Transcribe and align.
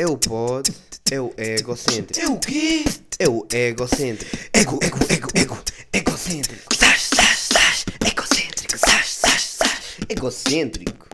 É 0.00 0.06
o 0.06 0.16
pod, 0.16 0.72
é 1.12 1.20
o 1.20 1.30
egocêntrico. 1.36 2.18
É 2.18 2.26
o 2.26 2.38
quê? 2.38 2.84
É 3.18 3.28
o 3.28 3.46
egocêntrico. 3.52 4.34
Ego, 4.50 4.78
ego, 4.82 4.96
ego, 5.10 5.28
ego, 5.34 5.58
egocêntrico. 5.92 6.74
Sás, 6.74 7.02
sás, 7.14 7.38
sás, 7.52 7.84
egocêntrico. 8.10 8.78
Sás, 8.78 9.06
sás, 9.08 9.42
sás. 9.42 9.98
Egocêntrico. 10.08 11.06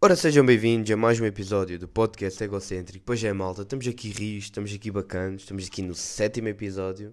Ora, 0.00 0.14
sejam 0.14 0.46
bem-vindos 0.46 0.88
a 0.88 0.96
mais 0.96 1.18
um 1.18 1.24
episódio 1.24 1.80
do 1.80 1.88
podcast 1.88 2.44
Egocêntrico. 2.44 3.04
Pois 3.04 3.24
é, 3.24 3.32
malta, 3.32 3.62
estamos 3.62 3.88
aqui 3.88 4.10
rios, 4.10 4.44
estamos 4.44 4.72
aqui 4.72 4.88
bacanas, 4.88 5.40
estamos 5.40 5.66
aqui 5.66 5.82
no 5.82 5.96
sétimo 5.96 6.46
episódio. 6.46 7.12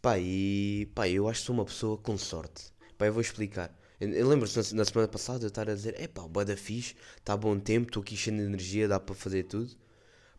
Pá, 0.00 0.18
e 0.18 0.90
pá, 0.92 1.08
eu 1.08 1.28
acho 1.28 1.38
que 1.38 1.46
sou 1.46 1.54
uma 1.54 1.64
pessoa 1.64 1.96
com 1.96 2.18
sorte. 2.18 2.64
Pá, 2.98 3.06
eu 3.06 3.12
vou 3.12 3.22
explicar. 3.22 3.72
Eu, 4.10 4.26
lembro-se 4.26 4.56
na, 4.56 4.78
na 4.78 4.84
semana 4.84 5.06
passada 5.06 5.44
eu 5.44 5.48
estar 5.48 5.70
a 5.70 5.74
dizer: 5.74 5.94
é 5.96 6.08
pá, 6.08 6.22
o 6.22 6.44
da 6.44 6.56
fixe, 6.56 6.96
está 7.18 7.36
bom 7.36 7.58
tempo, 7.58 7.88
estou 7.88 8.02
aqui 8.02 8.16
cheio 8.16 8.36
de 8.36 8.42
energia, 8.42 8.88
dá 8.88 8.98
para 8.98 9.14
fazer 9.14 9.44
tudo. 9.44 9.70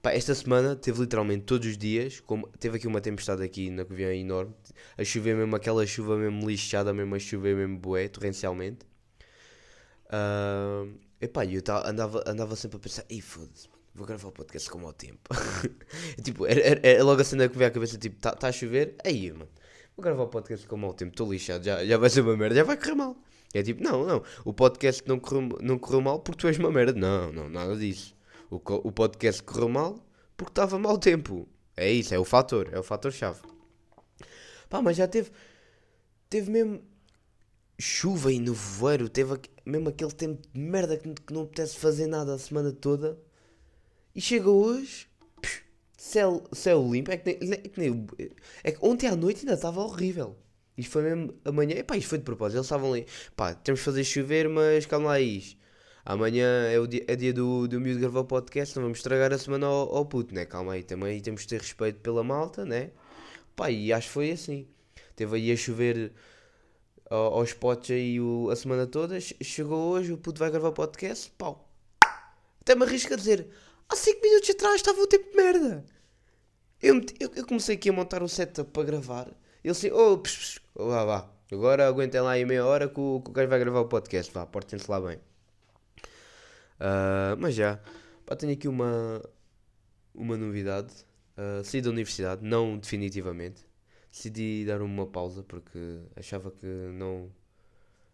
Pá, 0.02 0.12
esta 0.12 0.36
semana 0.36 0.76
teve 0.76 1.00
literalmente 1.00 1.46
todos 1.46 1.66
os 1.70 1.78
dias, 1.78 2.20
como 2.20 2.46
teve 2.60 2.76
aqui 2.76 2.88
uma 2.88 3.00
tempestade 3.00 3.42
aqui 3.42 3.70
na 3.70 3.86
Covilhã 3.86 4.14
enorme, 4.14 4.54
a 4.98 5.04
chover 5.06 5.34
mesmo, 5.34 5.56
aquela 5.56 5.86
chuva 5.88 6.18
mesmo 6.18 6.46
lixada, 6.46 6.94
mesmo 6.94 7.16
a 7.16 7.20
chover 7.20 7.56
mesmo 7.56 7.78
bué, 7.78 8.10
torrencialmente. 8.10 8.86
Ah, 10.10 10.86
epá, 11.22 11.46
eu 11.46 11.62
tá, 11.62 11.90
andava, 11.90 12.22
andava 12.28 12.58
sempre 12.58 12.78
a 12.78 12.80
pensar, 12.82 13.06
ei 13.10 13.22
foda-se, 13.22 13.70
vou 13.96 14.06
gravar 14.06 14.28
o 14.28 14.32
podcast 14.34 14.70
com 14.70 14.78
o 14.78 14.82
mau 14.82 14.94
tempo. 14.94 15.22
Tipo, 16.22 16.46
era, 16.46 16.60
era, 16.60 16.82
era 16.84 17.04
logo 17.04 17.22
a 17.22 17.24
cena 17.24 17.48
que 17.48 17.58
veio 17.58 17.70
à 17.70 17.72
cabeça, 17.72 17.98
tipo, 17.98 18.20
tá, 18.20 18.32
tá 18.34 18.50
a 18.50 18.52
chover, 18.52 18.96
aí 19.06 19.32
mano, 19.32 19.50
vou 19.96 20.04
gravar 20.04 20.24
o 20.24 20.28
podcast 20.28 20.68
com 20.68 20.76
o 20.76 20.80
mau 20.80 20.94
tempo, 20.94 21.12
estou 21.12 21.32
lixado, 21.32 21.64
já, 21.64 21.86
já 21.86 21.98
vai 21.98 22.10
ser 22.10 22.22
uma 22.22 22.36
merda, 22.36 22.56
já 22.56 22.64
vai 22.66 22.76
correr 22.76 22.96
mal. 22.96 23.16
É 23.54 23.62
tipo, 23.62 23.84
não, 23.84 24.06
não, 24.06 24.24
o 24.44 24.52
podcast 24.52 25.08
não 25.08 25.20
correu, 25.20 25.58
não 25.62 25.78
correu 25.78 26.02
mal 26.02 26.20
porque 26.20 26.42
tu 26.42 26.48
és 26.48 26.58
uma 26.58 26.72
merda. 26.72 26.94
Não, 26.94 27.32
não, 27.32 27.50
nada 27.50 27.76
disso. 27.76 28.16
O, 28.50 28.56
o 28.56 28.92
podcast 28.92 29.44
correu 29.44 29.70
mal 29.70 30.04
porque 30.36 30.52
estava 30.52 30.80
mau 30.80 30.98
tempo. 30.98 31.48
É 31.78 31.92
isso, 31.92 32.14
é 32.14 32.20
o 32.20 32.26
fator, 32.26 32.70
é 32.72 32.80
o 32.80 32.84
fator-chave. 32.84 33.42
Pá, 34.70 34.82
mas 34.82 34.98
já 34.98 35.08
teve, 35.08 35.32
teve 36.30 36.50
mesmo 36.50 36.82
chuva 37.80 38.32
e 38.32 38.40
nevoeiro, 38.40 39.10
teve 39.10 39.40
mesmo 39.66 39.90
aquele 39.90 40.12
tempo 40.12 40.42
de 40.52 40.60
merda 40.60 40.98
que, 40.98 41.14
que 41.14 41.34
não 41.34 41.44
apetece 41.44 41.78
fazer 41.78 42.08
nada 42.08 42.34
a 42.34 42.40
semana 42.40 42.72
toda. 42.72 43.20
E 44.16 44.22
chega 44.22 44.50
hoje, 44.50 45.08
psh, 45.42 45.64
céu, 45.98 46.44
céu 46.52 46.88
limpo, 46.92 47.12
é 47.12 47.18
que, 47.18 47.38
nem, 47.40 47.54
é, 47.54 47.58
que 47.58 47.80
nem, 47.80 48.08
é 48.64 48.72
que 48.72 48.80
ontem 48.82 49.08
à 49.08 49.16
noite 49.16 49.42
ainda 49.42 49.54
estava 49.54 49.82
horrível. 49.82 50.38
Isto 50.78 50.92
foi 50.92 51.04
mesmo 51.04 51.34
amanhã, 51.46 51.76
epá, 51.78 51.96
isto 51.98 52.10
foi 52.10 52.18
de 52.18 52.24
propósito, 52.24 52.58
eles 52.58 52.66
estavam 52.66 52.92
ali, 52.94 53.06
pá, 53.36 53.54
temos 53.54 53.80
de 53.82 53.86
fazer 53.86 54.04
chover, 54.04 54.50
mas 54.50 54.86
calma 54.86 55.20
isto. 55.20 55.62
Amanhã 56.06 56.46
é, 56.70 56.80
o 56.80 56.88
dia, 56.88 57.04
é 57.08 57.16
dia 57.16 57.32
do, 57.34 57.68
do 57.68 57.80
miúdo 57.80 58.00
gravar 58.00 58.22
o 58.22 58.26
podcast, 58.26 58.76
não 58.76 58.84
vamos 58.84 58.98
estragar 58.98 59.32
a 59.32 59.38
semana 59.38 59.68
ao, 59.68 59.96
ao 59.96 60.06
puto, 60.06 60.34
né? 60.36 60.46
Calma 60.46 60.74
aí, 60.74 60.84
também 60.84 61.20
temos 61.22 61.42
de 61.44 61.48
ter 61.48 61.62
respeito 61.62 62.00
pela 62.02 62.24
malta, 62.24 62.66
né? 62.66 62.90
Pá, 63.56 63.70
e 63.72 63.94
acho 63.94 64.08
que 64.08 64.14
foi 64.14 64.32
assim. 64.32 64.68
Teve 65.16 65.36
aí 65.38 65.52
a 65.52 65.56
chover 65.56 66.12
ao- 67.10 67.36
aos 67.36 67.54
potes 67.54 67.92
aí 67.92 68.20
o- 68.20 68.50
a 68.50 68.56
semana 68.56 68.86
toda, 68.88 69.20
che- 69.22 69.38
chegou 69.44 69.92
hoje, 69.92 70.12
o 70.12 70.18
puto 70.18 70.40
vai 70.40 70.50
gravar 70.52 70.70
o 70.70 70.74
podcast, 70.74 71.32
pau. 71.38 71.70
Até 72.62 72.76
me 72.76 72.84
arrisco 72.84 73.14
a 73.14 73.18
dizer, 73.18 73.48
há 73.88 73.96
5 73.96 74.22
minutos 74.22 74.50
atrás 74.50 74.76
estava 74.76 75.00
um 75.00 75.08
tempo 75.08 75.30
de 75.30 75.36
merda. 75.38 75.86
Eu, 76.82 76.96
eu, 77.20 77.32
eu 77.36 77.46
comecei 77.48 77.76
aqui 77.76 77.90
a 77.90 77.94
montar 77.94 78.22
o 78.24 78.28
setup 78.28 78.70
para 78.72 78.84
gravar. 78.84 79.32
Ele 79.64 79.72
assim, 79.72 79.92
oh, 79.92 80.18
psh, 80.18 80.38
psh, 80.38 80.62
vá, 80.76 81.06
vá. 81.06 81.30
Agora 81.52 81.88
aguentem 81.88 82.22
lá 82.22 82.32
aí 82.32 82.46
meia 82.46 82.66
hora 82.66 82.88
que 82.90 83.00
o, 83.00 83.22
que 83.22 83.32
gajo 83.32 83.50
vai 83.50 83.60
gravar 83.60 83.82
o 83.82 83.88
podcast, 83.88 84.32
vá, 84.34 84.46
portem-se 84.46 84.90
lá 84.90 85.00
bem. 85.00 85.20
Ah, 86.80 87.36
mas 87.40 87.56
já, 87.56 87.80
pá, 88.26 88.36
tenho 88.36 88.54
aqui 88.54 88.68
uma, 88.68 89.22
uma 90.14 90.38
novidade. 90.38 90.94
Ah, 91.38 91.62
saí 91.64 91.82
da 91.82 91.90
universidade, 91.90 92.44
não 92.44 92.78
definitivamente. 92.78 93.66
Decidi 94.12 94.66
dar 94.66 94.82
uma 94.82 95.08
pausa 95.08 95.44
porque 95.44 96.02
achava 96.16 96.52
que 96.52 96.66
não. 96.66 97.32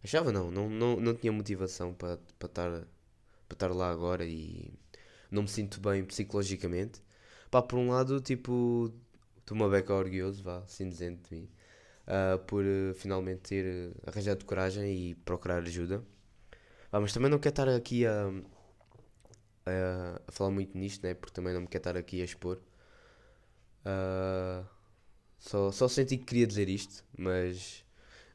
Achava 0.04 0.32
não, 0.32 0.50
não, 0.52 0.70
não, 0.70 0.96
não 1.00 1.16
tinha 1.16 1.32
motivação 1.32 1.94
para 1.94 2.18
para 2.40 2.48
estar 2.48 2.72
para 3.50 3.56
estar 3.56 3.74
lá 3.74 3.90
agora 3.92 4.26
e 4.26 4.72
não 5.32 5.44
me 5.44 5.50
sinto 5.50 5.80
bem 5.82 6.06
psicologicamente. 6.06 7.02
Pá, 7.52 7.62
por 7.62 7.80
um 7.80 7.90
lado, 7.90 8.22
tipo, 8.22 8.94
estou 9.50 9.56
uma 9.58 9.70
beca 9.70 9.94
orgulhoso, 9.94 10.44
vá, 10.44 10.60
assim 10.60 10.90
dizendo 10.90 11.20
de 11.30 11.36
mim, 11.36 11.50
ah, 12.08 12.38
por 12.48 12.66
eh, 12.66 12.94
finalmente 12.96 13.42
ter 13.50 13.66
eh, 13.66 13.92
arranjado 14.08 14.46
coragem 14.46 15.12
e 15.12 15.16
procurar 15.16 15.64
ajuda. 15.64 16.04
Pá, 16.92 17.00
mas 17.02 17.14
também 17.14 17.32
não 17.32 17.40
quero 17.40 17.54
estar 17.54 17.70
aqui 17.70 18.06
a, 18.08 18.30
a, 19.66 20.22
a 20.28 20.32
falar 20.32 20.52
muito 20.52 20.78
nisto, 20.78 21.04
né? 21.06 21.14
Porque 21.14 21.34
também 21.34 21.54
não 21.54 21.62
me 21.62 21.68
quero 21.68 21.80
estar 21.82 21.98
aqui 21.98 22.22
a 22.22 22.26
expor. 22.26 22.60
Ah, 23.86 24.64
só, 25.40 25.72
só 25.72 25.88
senti 25.88 26.18
que 26.18 26.26
queria 26.26 26.48
dizer 26.48 26.70
isto, 26.70 27.04
mas, 27.18 27.86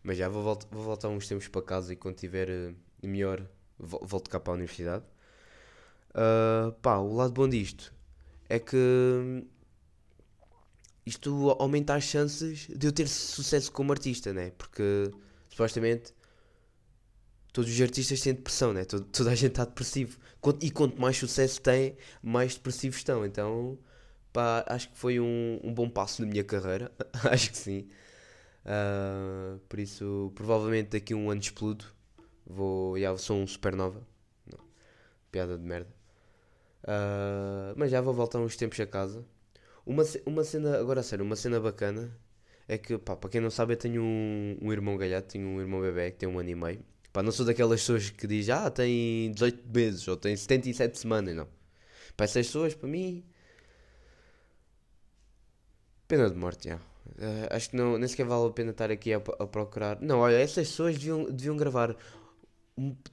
mas 0.03 0.19
já 0.19 0.29
vou, 0.29 0.43
voltar 0.43 0.69
vou 0.71 0.85
voltar 0.85 1.09
uns 1.09 1.29
tempos 1.29 1.49
para 1.49 1.63
casa 1.63 1.93
e 1.93 1.97
quando 1.97 2.17
tiver 2.17 2.49
eh, 2.51 2.75
melhor 3.03 3.47
vo- 3.79 4.01
volto 4.05 4.31
cá 4.31 4.41
para 4.41 4.53
a 4.55 4.57
universidade. 4.57 5.05
Ah, 6.15 6.73
pá, 6.83 6.97
o 6.99 7.13
lado 7.15 7.33
bom 7.33 7.49
disto 7.49 7.93
é 8.49 8.59
que 8.59 8.77
isto 11.07 11.51
aumenta 11.59 11.95
as 11.95 12.05
chances 12.05 12.67
de 12.69 12.87
eu 12.87 12.93
ter 12.93 13.09
sucesso 13.09 13.71
como 13.73 13.93
artista, 13.93 14.33
né? 14.33 14.53
Porque 14.59 15.11
supostamente 15.51 16.13
todos 17.53 17.71
os 17.73 17.81
artistas 17.81 18.21
têm 18.21 18.35
depressão, 18.35 18.73
né? 18.73 18.85
Todo- 18.85 19.05
toda 19.07 19.31
a 19.31 19.35
gente 19.35 19.53
está 19.53 19.65
depressivo. 19.65 20.19
E 20.61 20.71
quanto 20.71 21.01
mais 21.01 21.17
sucesso 21.17 21.61
tem, 21.61 21.97
mais 22.23 22.55
depressivos 22.55 22.99
estão. 22.99 23.25
Então, 23.25 23.79
pá, 24.33 24.65
acho 24.69 24.91
que 24.91 24.99
foi 24.99 25.21
um, 25.21 25.61
um 25.63 25.73
bom 25.75 25.89
passo 25.89 26.23
na 26.23 26.29
minha 26.29 26.45
carreira. 26.45 26.93
acho 27.33 27.51
que 27.51 27.59
sim. 27.59 27.89
Ah, 28.65 29.59
por 29.69 29.81
isso, 29.81 30.33
provavelmente 30.35 30.91
daqui 30.91 31.15
a 31.15 31.17
um 31.17 31.31
ano 31.31 31.41
explodo. 31.41 31.87
Vou, 32.47 32.99
já 32.99 33.17
sou 33.19 33.39
um 33.39 33.47
supernova. 33.47 34.03
Não, 34.51 34.61
piada 35.33 35.59
de 35.59 35.65
merda. 35.65 35.91
Ah, 36.87 37.75
mas 37.77 37.91
já 37.91 38.01
vou 38.01 38.15
voltar 38.15 38.39
uns 38.41 38.57
tempos 38.57 38.79
a 38.81 38.87
casa. 38.87 39.25
Uma, 39.87 40.03
uma 40.27 40.45
cena, 40.45 40.79
agora 40.79 41.03
sério, 41.03 41.25
uma 41.25 41.37
cena 41.37 41.61
bacana 41.61 42.17
é 42.67 42.79
que, 42.79 42.97
pá, 42.99 43.17
para 43.17 43.31
quem 43.31 43.41
não 43.41 43.51
sabe, 43.51 43.75
eu 43.75 43.77
tenho 43.77 44.03
um, 44.03 44.57
um 44.63 44.73
irmão 44.73 44.97
galhado, 44.97 45.27
tenho 45.27 45.47
um 45.47 45.61
irmão 45.61 45.81
bebê 45.81 46.11
que 46.11 46.19
tem 46.19 46.29
um 46.29 46.39
ano 46.39 46.49
e 46.51 46.55
meio. 46.55 46.85
Pá, 47.13 47.23
não 47.23 47.31
sou 47.33 47.47
daquelas 47.47 47.81
pessoas 47.81 48.11
que 48.11 48.27
dizem, 48.27 48.55
ah, 48.55 48.71
tem 48.71 49.31
18 49.33 49.69
meses 49.69 50.09
ou 50.09 50.17
tem 50.17 50.37
77 50.37 50.99
semanas, 50.99 51.35
não. 51.37 51.49
Pá, 52.17 52.25
essas 52.25 52.47
pessoas, 52.47 52.75
para 52.75 52.89
mim, 52.89 53.25
pena 56.09 56.31
de 56.31 56.37
morte, 56.37 56.69
já. 56.69 56.81
Eh, 57.19 57.49
acho 57.51 57.71
que 57.71 57.77
não, 57.77 57.99
nem 57.99 58.09
sequer 58.09 58.27
vale 58.27 58.49
a 58.49 58.51
pena 58.51 58.71
estar 58.71 58.91
aqui 58.91 59.13
a, 59.13 59.19
a 59.19 59.47
procurar. 59.47 60.01
Não, 60.01 60.21
olha, 60.21 60.37
essas 60.37 60.69
pessoas 60.69 60.95
deviam, 60.95 61.25
deviam 61.31 61.57
gravar, 61.57 61.97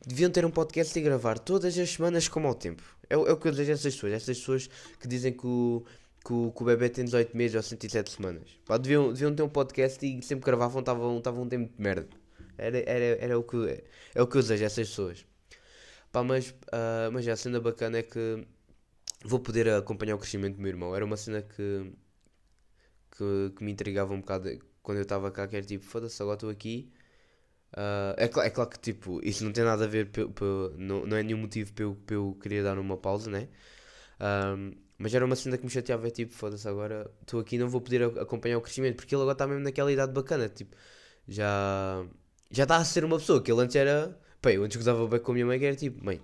deviam 0.06 0.32
ter 0.32 0.46
um 0.46 0.52
podcast 0.52 0.98
e 0.98 1.02
gravar 1.02 1.38
todas 1.40 1.78
as 1.78 1.90
semanas 1.90 2.28
como 2.28 2.48
ao 2.48 2.56
tempo. 2.56 2.84
É, 3.10 3.16
é 3.16 3.18
o 3.18 3.38
que 3.38 3.48
eu 3.48 3.52
desejo 3.52 3.72
a 3.72 3.74
essas 3.74 3.94
pessoas, 3.94 4.14
essas 4.14 4.38
pessoas 4.40 4.70
que 5.00 5.08
dizem 5.08 5.34
que 5.34 5.46
o, 5.46 5.84
que 6.26 6.34
o, 6.34 6.52
que 6.52 6.62
o 6.64 6.66
bebê 6.66 6.90
tem 6.90 7.04
18 7.06 7.36
meses 7.36 7.56
ou 7.56 7.64
107 7.64 8.12
semanas. 8.12 8.50
Pá, 8.66 8.78
deviam, 8.78 9.12
deviam 9.14 9.34
ter 9.36 9.44
um 9.44 9.50
podcast 9.50 10.06
e 10.06 10.22
sempre 10.22 10.46
gravavam 10.46 10.80
estavam 10.82 11.18
um 11.18 11.50
tempo 11.50 11.74
de 11.76 11.82
merda. 11.82 12.08
Era, 12.58 12.78
era, 12.80 13.06
era 13.26 13.40
o 13.40 13.44
que, 13.44 13.84
é 14.14 14.22
o 14.22 14.28
que 14.28 14.38
eu 14.38 14.42
desejo 14.42 14.64
a 14.64 14.68
essas 14.68 14.90
pessoas. 14.90 15.26
Pá, 16.12 16.24
mas, 16.24 16.56
ah, 16.72 17.10
mas 17.12 17.26
já 17.26 17.34
a 17.34 17.38
cena 17.38 17.60
bacana 17.60 18.00
é 18.00 18.04
que 18.04 18.46
vou 19.26 19.40
poder 19.40 19.70
acompanhar 19.70 20.16
o 20.16 20.20
crescimento 20.20 20.56
do 20.58 20.62
meu 20.62 20.70
irmão. 20.72 20.96
Era 20.96 21.06
uma 21.06 21.18
cena 21.18 21.42
que, 21.42 21.94
que, 23.12 23.52
que 23.56 23.64
me 23.64 23.72
intrigava 23.72 24.14
um 24.14 24.20
bocado 24.22 24.50
quando 24.82 24.98
eu 24.98 25.04
estava 25.04 25.32
cá, 25.32 25.48
que 25.48 25.56
era 25.56 25.66
tipo, 25.66 25.86
foda-se, 25.86 26.22
agora 26.22 26.36
estou 26.36 26.50
aqui. 26.50 26.92
Ah, 27.74 28.16
é, 28.18 28.28
cla- 28.28 28.46
é 28.46 28.50
claro 28.50 28.70
que 28.70 28.80
tipo, 28.80 29.22
isso 29.24 29.44
não 29.46 29.54
tem 29.54 29.64
nada 29.64 29.86
a 29.86 29.88
ver, 29.88 30.10
não, 30.78 31.06
não 31.06 31.18
é 31.18 31.24
nenhum 31.24 31.40
motivo 31.40 31.74
para 31.74 31.84
eu, 31.86 31.98
eu 32.10 32.38
querer 32.42 32.64
dar 32.64 32.78
uma 32.80 32.98
pausa, 32.98 33.30
né? 33.32 33.50
Ahm, 34.20 34.74
mas 35.02 35.14
era 35.16 35.26
uma 35.26 35.36
cena 35.36 35.58
que 35.58 35.64
me 35.66 35.70
chateava, 35.72 36.08
é 36.08 36.12
tipo, 36.12 36.34
foda-se, 36.34 36.68
agora 36.68 37.12
estou 37.22 37.40
aqui 37.40 37.58
não 37.58 37.70
vou 37.70 37.82
poder 37.82 38.04
acompanhar 38.20 38.58
o 38.58 38.62
crescimento, 38.62 38.96
porque 38.98 39.14
ele 39.16 39.22
agora 39.24 39.34
está 39.36 39.48
mesmo 39.48 39.64
naquela 39.64 39.92
idade 39.92 40.12
bacana, 40.14 40.50
tipo, 40.50 40.76
já 41.28 42.06
já 42.52 42.64
está 42.64 42.78
a 42.78 42.86
ser 42.86 43.06
uma 43.06 43.18
pessoa 43.18 43.42
que 43.42 43.52
ele 43.52 43.62
antes 43.62 43.76
era, 43.76 44.18
pá, 44.42 44.52
eu 44.52 44.64
antes 44.64 44.78
gozava 44.78 45.08
bem 45.08 45.20
com 45.20 45.32
a 45.32 45.34
minha 45.36 45.46
mãe 45.46 45.60
que 45.60 45.66
era 45.66 45.76
tipo, 45.76 46.04
mãe, 46.06 46.22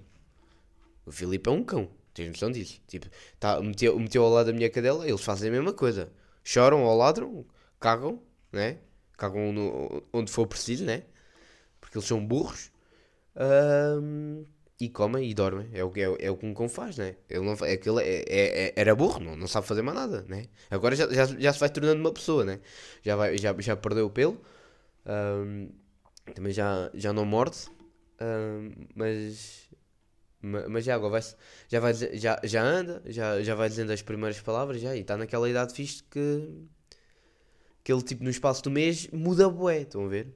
o 1.05 1.11
Filipe 1.11 1.49
é 1.49 1.51
um 1.53 1.63
cão, 1.63 1.89
tens 2.13 2.27
noção 2.29 2.51
disso? 2.51 2.81
Tipo, 2.87 3.07
tá, 3.39 3.59
meteu, 3.61 3.97
meteu 3.99 4.23
ao 4.23 4.29
lado 4.31 4.47
da 4.47 4.53
minha 4.53 4.69
cadela, 4.69 5.07
eles 5.07 5.21
fazem 5.23 5.49
a 5.49 5.51
mesma 5.53 5.73
coisa, 5.73 6.11
choram 6.43 6.83
ou 6.83 6.95
ladram, 6.97 7.45
cagam, 7.79 8.21
né? 8.51 8.79
Cagam 9.17 9.51
no- 9.53 10.03
onde 10.13 10.31
for 10.31 10.45
preciso, 10.47 10.85
né? 10.85 11.03
Porque 11.81 11.97
eles 11.97 12.07
são 12.07 12.25
burros. 12.25 12.71
Ahm, 13.35 14.45
e 14.79 14.89
comem 14.89 15.29
e 15.29 15.33
dormem. 15.33 15.69
É 15.73 15.83
o, 15.83 15.89
que- 15.91 16.01
é, 16.01 16.15
é 16.19 16.31
o 16.31 16.37
que 16.37 16.45
um 16.45 16.53
cão 16.53 16.69
faz, 16.69 16.97
né? 16.97 17.15
Ele 17.29 17.41
não, 17.45 17.53
é, 17.65 17.77
que 17.77 17.89
ele 17.89 18.01
é, 18.03 18.67
é- 18.69 18.73
era 18.75 18.95
burro, 18.95 19.19
não, 19.19 19.35
não 19.35 19.47
sabe 19.47 19.67
fazer 19.67 19.81
mais 19.81 19.97
nada, 19.97 20.25
né? 20.27 20.45
Agora 20.69 20.95
já, 20.95 21.07
já, 21.13 21.25
já 21.25 21.53
se 21.53 21.59
vai 21.59 21.69
tornando 21.69 21.99
uma 22.01 22.13
pessoa, 22.13 22.45
né? 22.45 22.59
Já, 23.03 23.15
vai, 23.15 23.37
já, 23.37 23.55
já 23.59 23.75
perdeu 23.75 24.05
o 24.07 24.09
pelo. 24.09 24.39
ahm, 25.05 25.69
também 26.35 26.53
já, 26.53 26.89
já 26.93 27.13
não 27.13 27.25
morde. 27.25 27.57
ahm, 28.19 28.71
mas 28.95 29.69
Ma- 30.41 30.67
Mas 30.69 30.85
já 30.85 30.95
agora 30.95 31.11
vai 31.11 31.21
já, 31.69 31.79
vai 31.79 31.93
já, 31.95 32.39
já 32.43 32.63
anda, 32.63 33.01
já, 33.07 33.41
já 33.43 33.55
vai 33.55 33.69
dizendo 33.69 33.91
as 33.93 34.01
primeiras 34.03 34.39
palavras 34.41 34.81
já, 34.81 34.95
e 34.95 35.01
está 35.01 35.17
naquela 35.17 35.49
idade 35.49 35.73
fixe 35.73 36.03
que, 36.03 36.67
que 37.83 37.91
ele 37.91 38.01
tipo 38.01 38.23
no 38.23 38.29
espaço 38.29 38.63
do 38.63 38.71
mês 38.71 39.07
muda 39.11 39.49
bué, 39.49 39.81
estão 39.81 40.05
a 40.05 40.07
ver? 40.07 40.33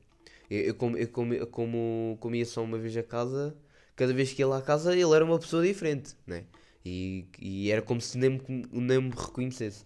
Eu, 0.49 0.61
eu 0.61 0.75
como, 0.75 0.97
eu 0.97 1.07
como, 1.09 1.33
eu 1.33 1.47
como 1.47 2.17
comia 2.19 2.45
só 2.45 2.63
uma 2.63 2.77
vez 2.77 2.95
a 2.97 3.03
casa, 3.03 3.55
cada 3.95 4.13
vez 4.13 4.33
que 4.33 4.41
ia 4.41 4.47
lá 4.47 4.57
à 4.57 4.61
casa 4.61 4.93
ele 4.93 5.13
era 5.13 5.23
uma 5.25 5.39
pessoa 5.39 5.63
diferente, 5.63 6.15
né? 6.25 6.45
E, 6.83 7.27
e 7.39 7.71
era 7.71 7.81
como 7.81 8.01
se 8.01 8.17
nem 8.17 8.31
me, 8.31 8.67
nem 8.71 9.01
me 9.01 9.11
reconhecesse. 9.11 9.85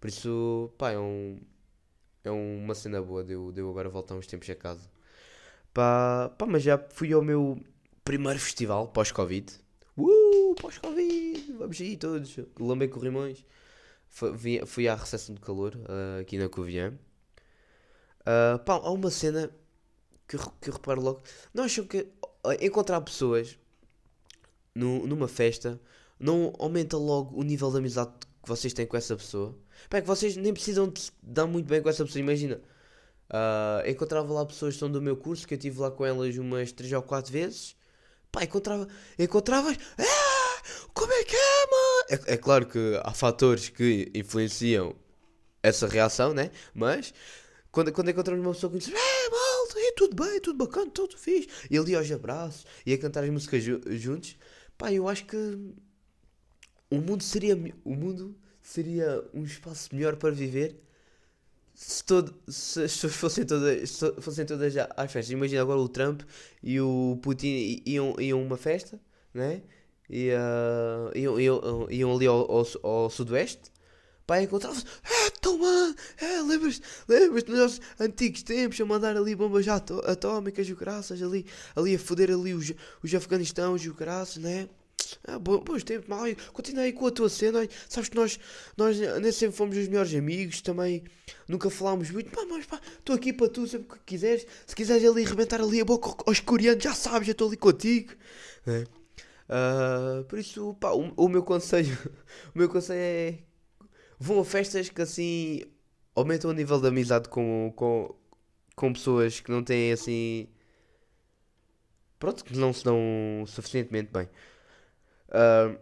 Por 0.00 0.08
isso, 0.08 0.72
pá, 0.78 0.92
é, 0.92 0.98
um, 0.98 1.38
é 2.24 2.30
uma 2.30 2.74
cena 2.74 3.00
boa 3.02 3.22
de 3.22 3.34
eu, 3.34 3.52
de 3.52 3.60
eu 3.60 3.70
agora 3.70 3.88
voltar 3.88 4.14
uns 4.14 4.26
tempos 4.26 4.48
a 4.50 4.54
casa. 4.54 4.90
Pá, 5.72 6.30
pá, 6.38 6.46
mas 6.46 6.62
já 6.62 6.78
fui 6.78 7.12
ao 7.12 7.22
meu 7.22 7.58
primeiro 8.04 8.38
festival 8.38 8.88
pós-Covid. 8.88 9.52
Uh, 9.96 10.54
pós-Covid, 10.60 11.52
vamos 11.52 11.80
aí 11.80 11.96
todos. 11.96 12.36
Lambei 12.58 12.88
Corrimões. 12.88 13.44
Fui, 14.08 14.66
fui 14.66 14.88
à 14.88 14.94
recepção 14.94 15.34
de 15.34 15.40
calor 15.40 15.78
ah, 15.88 16.20
aqui 16.20 16.36
na 16.38 16.48
Covilhã. 16.48 16.92
Ah, 18.26 18.58
pá, 18.64 18.74
há 18.74 18.90
uma 18.90 19.10
cena 19.10 19.50
que, 20.28 20.36
eu 20.36 20.40
que 20.60 20.70
eu 20.70 20.74
reparo 20.74 21.00
logo. 21.00 21.22
Não 21.54 21.64
acham 21.64 21.86
que 21.86 22.06
encontrar 22.60 23.00
pessoas 23.00 23.58
no- 24.74 25.06
numa 25.06 25.28
festa 25.28 25.80
não 26.18 26.52
aumenta 26.58 26.96
logo 26.96 27.38
o 27.38 27.42
nível 27.42 27.70
de 27.70 27.78
amizade 27.78 28.12
que 28.42 28.48
vocês 28.48 28.72
têm 28.72 28.86
com 28.86 28.96
essa 28.96 29.16
pessoa? 29.16 29.56
Pá, 29.88 29.98
é 29.98 30.00
que 30.00 30.06
vocês 30.06 30.36
nem 30.36 30.52
precisam 30.52 30.88
de 30.88 31.10
dar 31.22 31.46
muito 31.46 31.66
bem 31.66 31.82
com 31.82 31.88
essa 31.88 32.04
pessoa. 32.04 32.20
Imagina, 32.20 32.60
ah, 33.30 33.82
encontrava 33.86 34.32
lá 34.32 34.44
pessoas 34.46 34.74
que 34.74 34.80
são 34.80 34.90
do 34.90 35.00
meu 35.02 35.16
curso, 35.16 35.46
que 35.46 35.54
eu 35.54 35.58
estive 35.58 35.80
lá 35.80 35.90
com 35.90 36.04
elas 36.04 36.36
umas 36.36 36.72
3 36.72 36.92
ou 36.92 37.02
4 37.02 37.32
vezes. 37.32 37.76
Pá, 38.30 38.44
encontrava, 38.44 38.88
encontravas. 39.18 39.76
Ah, 39.98 40.62
como 40.94 41.12
é 41.12 41.24
que 41.24 41.36
é, 41.36 41.66
mano? 41.70 42.26
É, 42.28 42.34
é 42.34 42.36
claro 42.36 42.66
que 42.66 43.00
há 43.02 43.12
fatores 43.12 43.68
que 43.68 44.10
influenciam 44.14 44.94
essa 45.62 45.86
reação, 45.86 46.32
né? 46.32 46.50
Mas 46.74 47.12
quando, 47.70 47.92
quando 47.92 48.10
encontramos 48.10 48.44
uma 48.44 48.54
pessoa 48.54 48.72
que 48.72 48.78
diz: 48.78 48.88
É, 48.88 49.30
malta, 49.74 49.88
e 49.88 49.92
tudo 49.94 50.16
bem, 50.24 50.40
tudo 50.40 50.58
bacana, 50.58 50.90
tudo 50.90 51.16
fixe. 51.18 51.48
E 51.70 51.78
ali 51.78 51.94
aos 51.94 52.10
abraços 52.10 52.66
e 52.86 52.92
a 52.92 52.98
cantar 52.98 53.24
as 53.24 53.30
músicas 53.30 53.62
ju- 53.62 53.80
juntos. 53.88 54.36
Pá, 54.78 54.92
eu 54.92 55.08
acho 55.08 55.26
que 55.26 55.36
o 56.90 56.96
mundo 56.98 57.22
seria, 57.22 57.56
o 57.84 57.94
mundo 57.94 58.36
seria 58.62 59.24
um 59.34 59.44
espaço 59.44 59.94
melhor 59.94 60.16
para 60.16 60.30
viver 60.30 60.76
se, 61.74 62.04
todo, 62.04 62.34
se 62.48 62.82
as 62.84 62.92
pessoas 62.94 63.14
fossem 63.16 63.46
todas, 63.46 63.90
se 63.90 64.12
fossem 64.22 64.46
todas 64.46 64.74
às 64.76 65.12
festas. 65.12 65.30
Imagina 65.32 65.62
agora 65.62 65.80
o 65.80 65.88
Trump 65.90 66.22
e 66.62 66.80
o 66.80 67.18
Putin 67.22 67.82
iam, 67.86 68.16
iam 68.20 68.40
a 68.40 68.42
uma 68.42 68.58
festa, 68.58 69.00
né? 69.34 69.62
E, 70.10 70.32
ah, 70.32 71.12
iam, 71.16 71.40
iam, 71.40 71.88
iam 71.90 72.14
ali 72.16 72.26
ao, 72.28 72.50
ao, 72.52 72.66
ao 72.84 73.10
sudoeste. 73.10 73.71
Pá, 74.26 74.40
encontravam-se. 74.40 74.84
É, 75.04 75.26
então, 75.26 75.58
mano, 75.58 75.94
é, 76.18 76.40
lembras-te 76.42 76.82
lembras 77.08 77.44
nossos 77.44 77.80
antigos 77.98 78.42
tempos 78.42 78.80
a 78.80 78.84
mandar 78.84 79.16
ali 79.16 79.34
bombas 79.34 79.66
ató- 79.68 80.00
atómicas 80.06 80.68
e 80.68 80.72
o 80.72 80.76
graças 80.76 81.20
ali, 81.22 81.44
ali 81.74 81.94
a 81.94 81.98
foder 81.98 82.30
ali 82.30 82.54
os, 82.54 82.72
os 83.02 83.14
Afeganistãos 83.14 83.84
e 83.84 83.88
o 83.90 83.94
graças, 83.94 84.36
né? 84.36 84.68
Ah, 85.26 85.38
bo- 85.38 85.60
bons 85.60 85.82
tempos, 85.82 86.08
mal, 86.08 86.24
continua 86.52 86.84
aí 86.84 86.92
com 86.92 87.06
a 87.06 87.10
tua 87.10 87.28
cena. 87.28 87.58
olha, 87.58 87.68
Sabes 87.88 88.08
que 88.08 88.16
nós, 88.16 88.38
nós 88.76 88.96
nem 89.20 89.32
sempre 89.32 89.56
fomos 89.56 89.76
os 89.76 89.88
melhores 89.88 90.14
amigos, 90.14 90.60
também 90.62 91.02
nunca 91.48 91.68
falámos 91.68 92.10
muito. 92.10 92.30
Pá, 92.30 92.44
mas 92.48 92.64
pá, 92.64 92.80
estou 92.98 93.14
aqui 93.14 93.32
para 93.32 93.48
tu, 93.48 93.66
sempre 93.66 93.88
que 93.88 94.04
quiseres. 94.06 94.46
Se 94.66 94.74
quiseres 94.74 95.04
ali 95.08 95.24
arrebentar 95.26 95.60
ali 95.60 95.80
a 95.80 95.84
boca 95.84 96.14
aos 96.26 96.40
coreanos, 96.40 96.82
já 96.82 96.94
sabes, 96.94 97.28
eu 97.28 97.32
estou 97.32 97.48
ali 97.48 97.56
contigo. 97.56 98.12
né? 98.64 98.84
Ah, 99.48 100.24
por 100.28 100.38
isso, 100.38 100.74
pá, 100.80 100.92
o, 100.92 101.12
o 101.16 101.28
meu 101.28 101.42
conselho, 101.42 101.96
o 102.54 102.58
meu 102.58 102.68
conselho 102.68 103.00
é 103.00 103.38
vão 104.22 104.40
a 104.40 104.44
festas 104.44 104.88
que 104.88 105.02
assim 105.02 105.62
aumentam 106.14 106.50
o 106.50 106.54
nível 106.54 106.80
de 106.80 106.86
amizade 106.86 107.28
com, 107.28 107.72
com, 107.74 108.14
com 108.76 108.92
pessoas 108.92 109.40
que 109.40 109.50
não 109.50 109.62
têm 109.64 109.92
assim. 109.92 110.48
Pronto, 112.18 112.44
que 112.44 112.56
não 112.56 112.72
se 112.72 112.84
dão 112.84 112.98
suficientemente 113.46 114.10
bem. 114.12 114.28
Ah, 115.30 115.76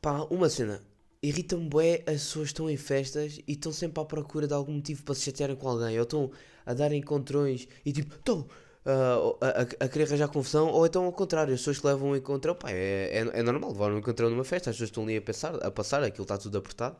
pá, 0.00 0.26
uma 0.30 0.48
cena. 0.48 0.82
Irrita-me 1.22 1.68
bué 1.68 2.02
as 2.06 2.22
pessoas 2.24 2.48
estão 2.48 2.68
em 2.68 2.76
festas 2.76 3.38
e 3.48 3.52
estão 3.52 3.72
sempre 3.72 4.02
à 4.02 4.04
procura 4.04 4.46
de 4.46 4.52
algum 4.52 4.72
motivo 4.72 5.04
para 5.04 5.14
se 5.14 5.22
chatearem 5.22 5.56
com 5.56 5.68
alguém. 5.68 5.96
Ou 5.98 6.02
estão 6.02 6.30
a 6.66 6.74
dar 6.74 6.92
encontrões 6.92 7.68
e 7.84 7.92
tipo, 7.92 8.16
estão 8.16 8.46
ah, 8.84 9.18
a, 9.40 9.46
a, 9.46 9.62
a 9.86 9.88
querer 9.88 10.06
arranjar 10.08 10.28
confusão. 10.28 10.68
Ou 10.70 10.86
então 10.86 11.04
ao 11.04 11.12
contrário, 11.12 11.54
as 11.54 11.60
pessoas 11.60 11.78
que 11.78 11.86
levam 11.86 12.10
um 12.10 12.16
encontrão, 12.16 12.54
pá, 12.56 12.70
é, 12.72 13.18
é, 13.18 13.40
é 13.40 13.42
normal 13.42 13.72
levar 13.72 13.92
um 13.92 13.98
encontrão 13.98 14.28
numa 14.30 14.44
festa. 14.44 14.70
As 14.70 14.76
pessoas 14.76 14.90
estão 14.90 15.04
ali 15.04 15.16
a, 15.16 15.22
pensar, 15.22 15.54
a 15.64 15.70
passar, 15.70 16.02
aquilo 16.02 16.24
está 16.24 16.36
tudo 16.38 16.58
apertado. 16.58 16.96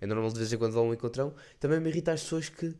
É 0.00 0.06
normal 0.06 0.30
de 0.30 0.38
vez 0.38 0.52
em 0.52 0.58
quando 0.58 0.72
levar 0.74 0.82
um 0.86 0.92
encontrão. 0.94 1.34
Também 1.60 1.80
me 1.80 1.88
irrita 1.90 2.12
as 2.12 2.22
pessoas 2.22 2.48
que 2.48 2.74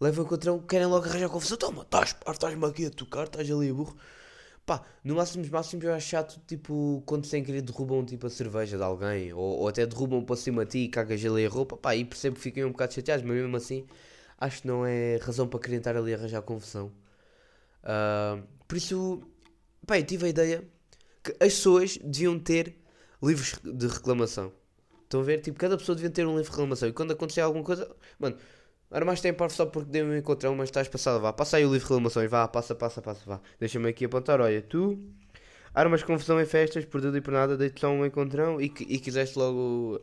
levam 0.00 0.24
um 0.24 0.26
encontrão, 0.26 0.58
querem 0.60 0.86
logo 0.86 1.06
arranjar 1.06 1.28
confusão. 1.28 1.56
Toma, 1.56 1.86
estás-me 2.26 2.66
aqui 2.66 2.86
a 2.86 2.90
tocar, 2.90 3.24
estás 3.24 3.50
ali 3.50 3.70
a 3.70 3.74
burro. 3.74 3.96
Pá, 4.66 4.82
no 5.04 5.14
máximo 5.14 5.42
dos 5.42 5.50
máximos 5.50 5.84
eu 5.84 5.94
acho 5.94 6.08
chato, 6.08 6.40
tipo, 6.46 7.00
quando 7.06 7.24
sem 7.24 7.44
querer 7.44 7.62
derrubam 7.62 8.04
tipo 8.04 8.26
a 8.26 8.30
cerveja 8.30 8.76
de 8.76 8.82
alguém, 8.82 9.32
ou, 9.32 9.60
ou 9.60 9.68
até 9.68 9.86
derrubam 9.86 10.24
para 10.24 10.34
cima 10.34 10.64
de 10.64 10.72
ti 10.72 10.78
e 10.78 10.88
cagas 10.88 11.24
ali 11.24 11.46
a 11.46 11.48
roupa, 11.48 11.76
pá, 11.76 11.94
e 11.94 12.04
percebo 12.04 12.34
que 12.34 12.42
fiquem 12.42 12.64
um 12.64 12.72
bocado 12.72 12.92
chateados, 12.94 13.24
mas 13.24 13.36
mesmo 13.36 13.56
assim, 13.56 13.86
acho 14.38 14.62
que 14.62 14.66
não 14.66 14.84
é 14.84 15.18
razão 15.18 15.46
para 15.46 15.60
querer 15.60 15.76
estar 15.76 15.96
ali 15.96 16.12
a 16.12 16.16
arranjar 16.16 16.42
confusão. 16.42 16.92
Ah, 17.84 18.38
por 18.66 18.76
isso, 18.76 19.22
pá, 19.86 19.98
eu 19.98 20.04
tive 20.04 20.26
a 20.26 20.28
ideia 20.28 20.64
que 21.22 21.32
as 21.32 21.54
pessoas 21.54 21.98
deviam 21.98 22.38
ter 22.38 22.76
livros 23.22 23.54
de 23.64 23.86
reclamação. 23.86 24.52
Estão 25.06 25.20
a 25.20 25.24
ver? 25.24 25.40
Tipo, 25.40 25.58
cada 25.58 25.78
pessoa 25.78 25.94
devia 25.94 26.10
ter 26.10 26.26
um 26.26 26.36
livro 26.36 26.44
de 26.44 26.50
reclamação, 26.50 26.88
e 26.88 26.92
quando 26.92 27.12
acontecer 27.12 27.40
alguma 27.40 27.64
coisa, 27.64 27.88
mano, 28.18 28.36
armaste 28.90 29.22
tempo 29.22 29.38
parvo 29.38 29.54
só 29.54 29.66
porque 29.66 29.90
dei 29.90 30.02
um 30.02 30.16
encontrão, 30.16 30.54
mas 30.56 30.68
estás 30.68 30.88
passado, 30.88 31.20
vá, 31.20 31.32
passa 31.32 31.56
aí 31.56 31.64
o 31.64 31.72
livro 31.72 31.78
de 31.78 31.84
reclamações, 31.84 32.30
vá, 32.30 32.48
passa, 32.48 32.74
passa, 32.74 33.00
passa, 33.00 33.22
vá. 33.24 33.40
Deixa-me 33.60 33.88
aqui 33.88 34.04
apontar, 34.04 34.40
olha, 34.40 34.60
tu 34.62 34.98
armas 35.74 36.02
confusão 36.02 36.40
em 36.40 36.46
festas, 36.46 36.84
por 36.84 37.00
tudo 37.00 37.16
e 37.16 37.20
por 37.20 37.32
nada, 37.32 37.56
dei-te 37.56 37.80
só 37.80 37.88
um 37.88 38.04
encontrão 38.04 38.60
e, 38.60 38.64
e 38.66 38.98
quiseste 38.98 39.38
logo 39.38 40.00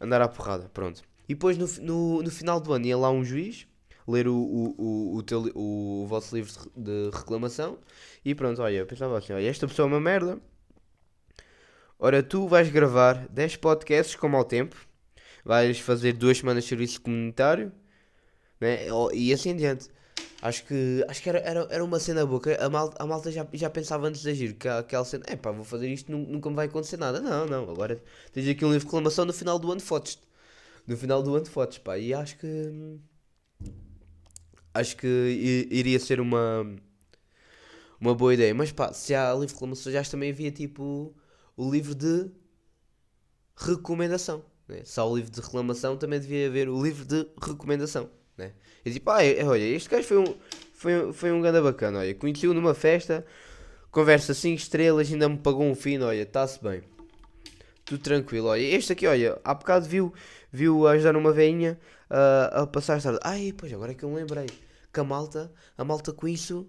andar 0.00 0.20
à 0.22 0.28
porrada, 0.28 0.70
pronto. 0.72 1.02
E 1.28 1.34
depois 1.34 1.58
no, 1.58 1.66
no, 1.82 2.22
no 2.22 2.30
final 2.30 2.60
do 2.60 2.72
ano 2.72 2.86
ia 2.86 2.96
lá 2.96 3.10
um 3.10 3.24
juiz 3.24 3.66
ler 4.06 4.28
o, 4.28 4.34
o, 4.36 4.74
o, 4.78 5.16
o, 5.16 5.22
teu 5.22 5.50
o, 5.54 6.06
vosso 6.06 6.36
livro 6.36 6.52
de 6.76 7.10
reclamação 7.12 7.78
e 8.24 8.34
pronto, 8.34 8.60
olha, 8.62 8.76
eu 8.76 8.86
pensava 8.86 9.18
assim, 9.18 9.32
olha, 9.32 9.48
esta 9.48 9.66
pessoa 9.66 9.86
é 9.86 9.88
uma 9.88 10.00
merda. 10.00 10.38
Ora, 12.06 12.22
tu 12.22 12.46
vais 12.46 12.68
gravar 12.68 13.26
10 13.30 13.56
podcasts 13.56 14.14
como 14.14 14.36
ao 14.36 14.44
tempo, 14.44 14.76
vais 15.42 15.78
fazer 15.80 16.12
duas 16.12 16.36
semanas 16.36 16.64
de 16.64 16.68
serviço 16.68 17.00
comunitário, 17.00 17.72
né? 18.60 18.86
E 19.14 19.32
assim 19.32 19.50
em 19.50 19.56
diante. 19.56 19.88
Acho 20.42 20.66
que, 20.66 21.04
acho 21.08 21.22
que 21.22 21.28
era, 21.30 21.38
era, 21.40 21.68
era 21.70 21.84
uma 21.84 21.98
cena 22.00 22.26
boa. 22.26 22.42
A 22.60 22.68
malta, 22.70 23.02
a 23.02 23.06
malta 23.06 23.32
já, 23.32 23.46
já 23.54 23.70
pensava 23.70 24.08
antes 24.08 24.22
de 24.22 24.30
agir 24.30 24.54
que 24.54 24.68
aquela 24.68 25.04
cena, 25.06 25.24
é 25.28 25.36
pá, 25.36 25.50
vou 25.52 25.64
fazer 25.64 25.88
isto, 25.88 26.12
nu- 26.12 26.26
nunca 26.26 26.50
me 26.50 26.56
vai 26.56 26.66
acontecer 26.66 26.98
nada. 26.98 27.20
Não, 27.20 27.46
não, 27.46 27.70
agora 27.70 28.02
tens 28.32 28.48
aqui 28.48 28.64
um 28.64 28.68
livro 28.72 28.80
de 28.80 28.86
reclamação 28.86 29.24
no 29.24 29.32
final 29.32 29.58
do 29.58 29.72
ano 29.72 29.80
fotos. 29.80 30.18
No 30.86 30.96
final 30.96 31.22
do 31.22 31.34
ano 31.36 31.46
fotos, 31.46 31.78
pá. 31.78 31.98
E 31.98 32.14
acho 32.14 32.36
que. 32.38 32.48
Acho 34.72 34.96
que 34.96 35.68
iria 35.70 35.98
ser 36.00 36.20
uma. 36.20 36.66
Uma 38.00 38.14
boa 38.14 38.34
ideia. 38.34 38.54
Mas 38.54 38.72
pá, 38.72 38.92
se 38.92 39.14
há 39.14 39.30
livro 39.32 39.46
de 39.46 39.52
reclamações, 39.54 39.96
acho 39.96 40.08
que 40.10 40.16
também 40.16 40.30
havia 40.30 40.50
tipo. 40.50 41.14
O 41.56 41.70
livro 41.70 41.94
de 41.94 42.30
recomendação. 43.56 44.44
Né? 44.68 44.82
Há 44.96 45.04
o 45.04 45.16
livro 45.16 45.30
de 45.30 45.40
reclamação, 45.40 45.96
também 45.96 46.20
devia 46.20 46.46
haver 46.46 46.68
o 46.68 46.82
livro 46.82 47.04
de 47.04 47.26
recomendação. 47.42 48.10
Né? 48.36 48.52
E 48.84 48.90
tipo, 48.90 49.10
ah, 49.10 49.22
é- 49.24 49.44
olha, 49.44 49.62
este 49.62 49.88
gajo 49.88 50.06
foi 50.06 50.18
um, 50.18 50.34
foi, 50.72 51.12
foi 51.12 51.32
um 51.32 51.40
ganda 51.40 51.62
bacana. 51.62 52.00
Olha, 52.00 52.14
conheci-o 52.14 52.54
numa 52.54 52.74
festa, 52.74 53.24
conversa 53.90 54.34
5 54.34 54.56
estrelas, 54.58 55.10
ainda 55.12 55.28
me 55.28 55.38
pagou 55.38 55.64
um 55.64 55.74
fino. 55.74 56.06
Olha, 56.06 56.22
está-se 56.22 56.62
bem, 56.62 56.82
tudo 57.84 58.02
tranquilo. 58.02 58.48
Olha, 58.48 58.62
este 58.62 58.92
aqui, 58.92 59.06
olha, 59.06 59.38
há 59.44 59.54
bocado 59.54 59.86
viu, 59.86 60.12
viu 60.52 60.86
ajudar 60.88 61.16
uma 61.16 61.32
veinha 61.32 61.78
a 62.10 62.62
a 62.62 62.66
passar 62.66 62.98
a 62.98 63.00
tarde. 63.00 63.20
Ai, 63.22 63.54
pois 63.56 63.72
agora 63.72 63.92
é 63.92 63.94
que 63.94 64.04
eu 64.04 64.10
me 64.10 64.16
lembrei 64.16 64.46
que 64.92 65.00
a 65.00 65.04
malta, 65.04 65.52
a 65.76 65.84
malta 65.84 66.12
com 66.12 66.28
isso 66.28 66.66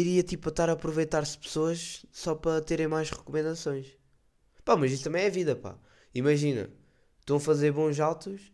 iria 0.00 0.22
tipo 0.22 0.48
estar 0.48 0.68
a 0.70 0.72
aproveitar-se 0.72 1.38
pessoas 1.38 2.04
só 2.12 2.34
para 2.34 2.60
terem 2.62 2.88
mais 2.88 3.10
recomendações. 3.10 3.86
Pá, 4.64 4.76
mas 4.76 4.92
isso 4.92 5.04
também 5.04 5.24
é 5.24 5.30
vida, 5.30 5.54
pá. 5.56 5.76
Imagina, 6.14 6.70
estão 7.20 7.36
a 7.36 7.40
fazer 7.40 7.72
bons 7.72 7.98
altos, 8.00 8.52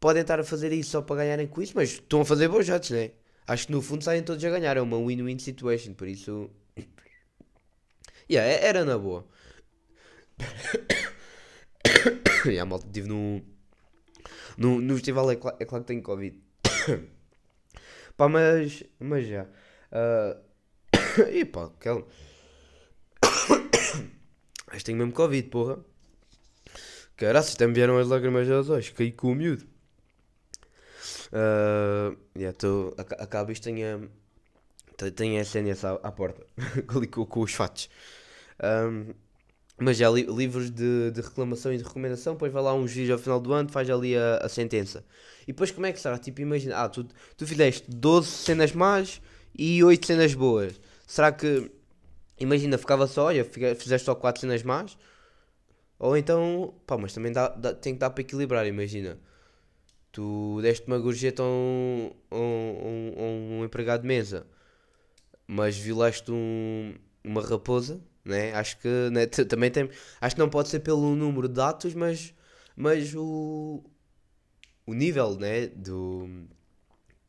podem 0.00 0.22
estar 0.22 0.40
a 0.40 0.44
fazer 0.44 0.72
isso 0.72 0.90
só 0.90 1.02
para 1.02 1.16
ganharem 1.16 1.46
com 1.46 1.60
isso, 1.62 1.72
mas 1.76 1.90
estão 1.92 2.20
a 2.20 2.24
fazer 2.24 2.48
bons 2.48 2.68
altos, 2.70 2.90
né? 2.90 3.12
Acho 3.46 3.66
que 3.66 3.72
no 3.72 3.82
fundo 3.82 4.02
saem 4.04 4.22
todos 4.22 4.44
a 4.44 4.50
ganhar, 4.50 4.76
é 4.76 4.80
uma 4.80 4.98
win-win 4.98 5.38
situation, 5.38 5.94
por 5.94 6.08
isso. 6.08 6.50
Yeah, 8.28 8.48
é- 8.50 8.66
era 8.66 8.84
na 8.84 8.98
boa. 8.98 9.24
e 12.50 12.58
a 12.58 12.64
malta 12.64 12.86
estive 12.86 13.08
no, 13.08 13.42
no. 14.58 14.80
No 14.80 14.94
festival 14.94 15.30
é, 15.30 15.36
cla- 15.36 15.56
é 15.60 15.64
claro 15.64 15.84
que 15.84 15.88
tenho 15.88 16.02
Covid. 16.02 16.40
Pá, 18.16 18.28
mas. 18.28 18.82
Mas 18.98 19.26
já. 19.26 19.46
ah, 19.92 20.36
e 21.32 21.44
pá, 21.44 21.70
calma. 21.80 22.04
Mas 24.72 24.82
tenho 24.82 24.98
mesmo 24.98 25.12
Covid, 25.12 25.48
porra. 25.48 25.78
Caraca, 27.16 27.50
até 27.52 27.66
me 27.66 27.74
vieram 27.74 27.98
as 27.98 28.08
lágrimas 28.08 28.48
aos 28.50 28.68
olhos. 28.70 28.90
Caí 28.90 29.12
com 29.12 29.32
o 29.32 29.34
miúdo. 29.34 29.66
Uh, 31.32 32.16
yeah, 32.36 32.52
tô, 32.56 32.94
ac- 32.98 33.16
acaba 33.18 33.52
isto, 33.52 33.64
tenho, 33.64 34.10
a- 35.02 35.08
a 35.38 35.40
SNS 35.42 35.84
à, 35.84 35.92
à 36.02 36.12
porta. 36.12 36.44
com, 37.10 37.26
com 37.26 37.40
os 37.40 37.52
fatos. 37.52 37.88
Um, 38.62 39.14
mas 39.80 39.96
já 39.98 40.10
li, 40.10 40.22
livros 40.24 40.70
de, 40.70 41.10
de 41.12 41.20
reclamação 41.22 41.72
e 41.72 41.78
de 41.78 41.84
recomendação, 41.84 42.34
depois 42.34 42.52
vai 42.52 42.62
lá 42.62 42.74
um 42.74 42.88
juiz 42.88 43.10
ao 43.10 43.18
final 43.18 43.40
do 43.40 43.52
ano, 43.52 43.68
faz 43.70 43.90
ali 43.90 44.16
a, 44.16 44.38
a 44.38 44.48
sentença. 44.48 45.04
E 45.44 45.48
depois 45.48 45.70
como 45.70 45.86
é 45.86 45.92
que 45.92 46.00
será? 46.00 46.18
Tipo, 46.18 46.40
imagina, 46.42 46.78
ah, 46.78 46.88
tu, 46.88 47.06
tu 47.36 47.46
fizeste 47.46 47.90
12 47.90 48.28
cenas 48.30 48.72
más 48.72 49.20
e 49.58 49.84
8 49.84 50.06
cenas 50.06 50.34
boas. 50.34 50.80
Será 51.06 51.32
que, 51.32 51.70
imagina, 52.40 52.78
ficava 52.78 53.06
só, 53.06 53.26
olha, 53.26 53.44
fizeste 53.44 54.06
só 54.06 54.14
4 54.14 54.42
cenas 54.42 54.62
más? 54.64 54.98
Ou 55.98 56.16
então, 56.16 56.74
pá, 56.86 56.96
mas 56.98 57.12
também 57.12 57.32
dá, 57.32 57.48
dá- 57.48 57.74
tem 57.74 57.94
que 57.94 58.00
dar 58.00 58.10
para 58.10 58.20
equilibrar, 58.22 58.66
imagina. 58.66 59.18
Tu 60.12 60.60
deste 60.62 60.86
uma 60.88 60.98
gorjeta 60.98 61.42
a 61.42 61.46
um, 61.46 62.12
um, 62.32 63.58
um- 63.60 63.64
empregado 63.64 64.02
de 64.02 64.08
mesa, 64.08 64.46
mas 65.46 65.76
violaste 65.76 66.30
um- 66.30 66.94
uma 67.24 67.42
raposa, 67.42 68.00
né? 68.24 68.52
Acho 68.54 68.78
que 68.78 68.88
né, 69.10 69.26
também 69.26 69.70
tem. 69.70 69.88
Acho 70.20 70.34
que 70.36 70.40
não 70.40 70.50
pode 70.50 70.68
ser 70.68 70.80
pelo 70.80 71.14
número 71.14 71.48
de 71.48 71.60
atos, 71.60 71.94
mas, 71.94 72.34
mas 72.76 73.14
o, 73.14 73.82
o 74.86 74.94
nível, 74.94 75.36
né? 75.38 75.66
Do, 75.68 76.28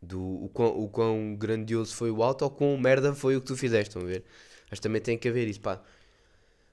do 0.02 0.22
o, 0.46 0.50
quão, 0.50 0.70
o 0.80 0.90
quão 0.90 1.36
grandioso 1.36 1.96
foi 1.96 2.12
o 2.12 2.24
ato 2.24 2.46
ou 2.46 2.52
quão 2.52 2.78
merda 2.78 3.14
foi 3.16 3.36
o 3.38 3.42
que 3.42 3.48
tu 3.48 3.58
fizeste, 3.58 3.90
estão 3.90 4.02
a 4.04 4.06
ver? 4.06 4.24
Que 4.72 4.82
também 4.82 5.02
tem 5.02 5.18
que 5.18 5.28
haver 5.30 5.48
isso, 5.48 5.62
pá. 5.62 5.82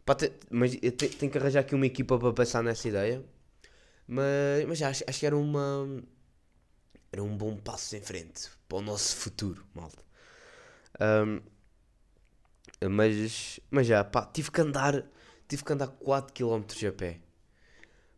Pá, 0.04 0.14
te- 0.14 0.33
mas 0.50 0.76
eu 0.83 0.93
te- 0.93 1.09
tenho 1.09 1.33
que 1.33 1.38
arranjar 1.38 1.61
aqui 1.61 1.75
uma 1.75 1.87
equipa 1.87 2.19
para 2.19 2.33
pensar 2.33 2.62
nessa 2.62 2.88
ideia. 2.88 3.25
Mas, 4.09 4.66
mas 4.69 4.83
acho, 4.83 5.04
acho 5.09 5.21
que 5.21 5.26
era 5.26 5.37
uma. 5.37 6.02
Era 7.11 7.23
um 7.23 7.35
bom 7.37 7.57
passo 7.57 7.97
em 7.97 8.02
frente 8.02 8.50
para 8.69 8.76
o 8.78 8.83
nosso 8.83 9.16
futuro, 9.16 9.64
malta. 9.75 10.02
Ahm, 11.00 11.40
mas, 12.88 13.61
mas 13.71 13.87
já, 13.87 14.04
pá, 14.04 14.26
tive 14.26 14.50
que 14.50 14.61
andar. 14.61 15.04
Tive 15.49 15.64
que 15.64 15.73
andar 15.73 15.88
4km 15.88 16.87
a 16.88 16.93
pé. 16.93 17.21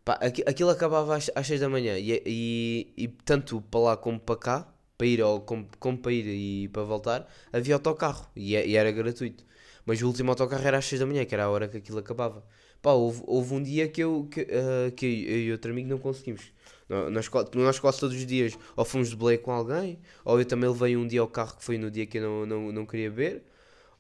Pá, 0.05 0.15
aqui- 0.15 0.45
aquilo 0.47 0.71
acabava 0.71 1.17
às, 1.17 1.31
às 1.35 1.47
6 1.47 1.61
da 1.61 1.69
manhã. 1.69 1.99
E, 1.99 2.23
e, 2.27 2.93
e 2.97 3.09
tanto 3.09 3.61
para 3.63 3.81
lá 3.81 3.97
como 3.97 4.21
para 4.21 4.37
cá, 4.37 4.75
para 4.97 5.07
ir 5.07 5.23
ou 5.23 5.41
como, 5.41 5.69
como 5.79 5.99
para 5.99 6.13
ir 6.13 6.27
e 6.27 6.69
para 6.69 6.83
voltar, 6.83 7.29
havia 7.53 7.75
autocarro. 7.75 8.27
E, 8.37 8.57
é- 8.57 8.67
e 8.67 8.77
era 8.77 8.91
gratuito. 8.93 9.45
Mas 9.85 10.03
o 10.03 10.07
último 10.07 10.31
autocarro 10.31 10.67
era 10.67 10.79
às 10.79 10.85
6 10.87 11.01
da 11.01 11.07
manhã, 11.07 11.25
que 11.25 11.35
era 11.35 11.45
a 11.45 11.51
hora 11.51 11.69
que 11.69 11.77
aquilo 11.77 11.99
acabava. 11.99 12.45
Pá, 12.83 12.93
houve, 12.93 13.23
houve 13.27 13.55
um 13.55 13.63
dia 13.63 13.89
que 13.89 14.03
eu, 14.03 14.29
que, 14.31 14.41
ah, 14.51 14.91
que 14.93 15.07
eu 15.07 15.39
e 15.39 15.53
outro 15.53 15.71
amigo 15.71 15.89
não 15.89 15.99
conseguimos. 15.99 16.53
Nó- 16.89 17.11
Nós, 17.11 17.29
nós 17.55 17.79
quase 17.79 17.99
todos 18.01 18.17
os 18.17 18.27
dias 18.27 18.57
ou 18.77 18.85
fomos 18.85 19.09
de 19.11 19.17
boleia 19.17 19.39
com 19.39 19.53
alguém, 19.53 19.99
ou 20.25 20.39
eu 20.39 20.45
também 20.45 20.69
levei 20.69 20.97
um 20.97 21.07
dia 21.07 21.21
ao 21.21 21.29
carro 21.29 21.57
que 21.57 21.65
foi 21.65 21.79
no 21.79 21.91
dia 21.91 22.07
que 22.07 22.19
eu 22.19 22.23
não, 22.23 22.47
não, 22.47 22.73
não 22.73 22.87
queria 22.87 23.11
beber, 23.11 23.43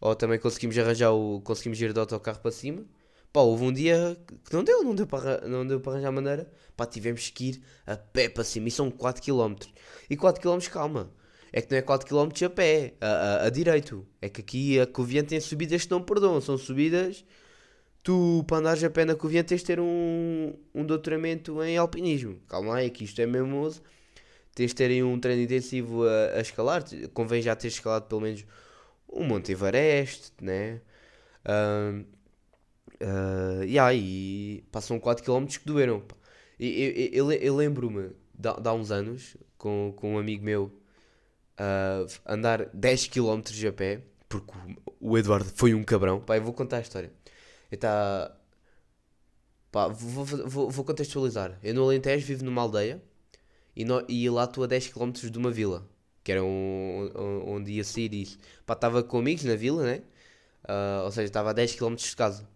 ou 0.01 0.15
também 0.15 0.39
conseguimos 0.39 0.77
arranjar 0.79 1.13
o. 1.13 1.41
conseguimos 1.43 1.81
ir 1.81 1.93
de 1.93 2.01
autocarro 2.01 2.41
para 2.41 2.51
cima. 2.53 2.85
Pá, 3.37 3.43
houve 3.43 3.65
um 3.65 3.71
dia 3.71 4.17
que 4.47 4.55
não 4.55 4.65
deu, 4.65 4.83
não 4.83 4.95
deu 4.95 5.07
para, 5.07 5.47
não 5.47 5.67
deu 5.67 5.79
para 5.79 5.93
arranjar 5.93 6.11
maneira. 6.11 6.51
Pá, 6.75 6.87
tivemos 6.87 7.29
que 7.29 7.51
ir 7.51 7.63
a 7.87 7.95
pé 7.95 8.31
para 8.31 8.43
cima 8.43 8.69
e 8.69 8.71
são 8.71 8.91
4km. 8.91 9.69
E 10.09 10.17
4km, 10.17 10.67
calma. 10.71 11.13
É 11.53 11.61
que 11.61 11.71
não 11.71 11.77
é 11.77 11.83
4km 11.83 12.47
a 12.47 12.49
pé, 12.49 12.95
a, 12.99 13.07
a, 13.07 13.47
a 13.47 13.51
direito. 13.51 14.07
É 14.23 14.31
que 14.31 14.41
aqui 14.41 14.81
a 14.81 14.87
Covilhã 14.87 15.23
tem 15.23 15.39
subidas 15.39 15.85
que 15.85 15.91
não 15.91 16.01
perdoam. 16.01 16.41
São 16.41 16.57
subidas. 16.57 17.27
Tu, 18.03 18.43
para 18.49 18.57
andares 18.57 18.83
a 18.83 18.89
pé 18.89 19.05
na 19.05 19.15
Covilhã, 19.15 19.43
tens 19.43 19.61
de 19.61 19.67
ter 19.67 19.81
um, 19.81 20.55
um 20.75 20.87
doutoramento 20.87 21.63
em 21.63 21.77
alpinismo. 21.77 22.41
Calma 22.49 22.77
aí, 22.77 22.89
que 22.89 23.05
isto 23.05 23.21
é 23.21 23.27
mesmo. 23.27 23.71
Tens 24.55 24.71
de 24.71 24.75
ter 24.75 24.91
aí 24.91 25.03
um 25.03 25.21
treino 25.21 25.43
intensivo 25.43 26.05
a, 26.09 26.39
a 26.39 26.41
escalar. 26.41 26.85
Convém 27.13 27.43
já 27.43 27.55
ter 27.55 27.69
escalado 27.69 28.07
pelo 28.07 28.23
menos 28.23 28.47
um 29.13 29.25
Monte 29.25 29.53
Everest, 29.53 30.33
né? 30.41 30.81
Ahm, 33.01 33.61
ah, 33.63 33.65
e 33.67 33.79
aí 33.79 34.65
passam 34.73 34.99
4km 34.99 35.59
que 35.59 35.67
doeram. 35.67 36.03
E, 36.59 37.11
eu, 37.13 37.31
eu, 37.31 37.33
eu- 37.33 37.57
lembro-me 37.57 38.13
há- 38.45 38.73
uns 38.75 38.91
anos 38.91 39.37
com, 39.59 39.93
com 39.97 40.15
um 40.15 40.19
amigo 40.19 40.45
meu 40.45 40.73
ah, 41.59 42.07
andar 42.27 42.67
10km 42.75 43.69
a 43.69 43.73
pé 43.73 44.03
porque 44.29 44.53
o, 45.01 45.19
Eduardo 45.19 45.51
foi 45.57 45.75
um 45.75 45.85
cabrão. 45.85 46.21
Pá, 46.21 46.37
eu 46.37 46.43
vou 46.43 46.53
contar 46.55 46.79
a 46.79 46.81
história. 46.81 47.13
Eu 47.71 47.79
tá, 47.79 48.37
pá, 49.71 49.89
vou, 49.89 50.25
vou, 50.25 50.71
vou- 50.71 50.85
contextualizar. 50.85 51.59
Eu 51.63 51.75
no 51.75 51.85
Alentejo 51.85 52.27
vivo 52.27 52.45
numa 52.45 52.63
aldeia 52.63 53.03
e, 53.77 53.85
no- 53.85 54.05
e 54.09 54.29
lá 54.31 54.45
estou 54.45 54.65
a 54.65 54.69
10km 54.69 55.31
de 55.31 55.39
uma 55.39 55.51
vila 55.51 55.89
que 56.25 56.33
era 56.33 56.43
um, 56.45 57.11
um- 57.17 57.51
onde 57.55 57.73
ia 57.73 57.85
sair 57.85 58.13
isso. 58.15 58.39
Estava 58.69 59.03
com 59.03 59.19
amigos 59.19 59.45
na 59.45 59.57
vila, 59.57 59.85
né? 59.85 60.03
Ah, 60.65 61.03
ou 61.05 61.13
seja, 61.13 61.27
estava 61.27 61.51
a 61.51 61.55
10km 61.55 61.97
de 62.11 62.17
casa. 62.17 62.49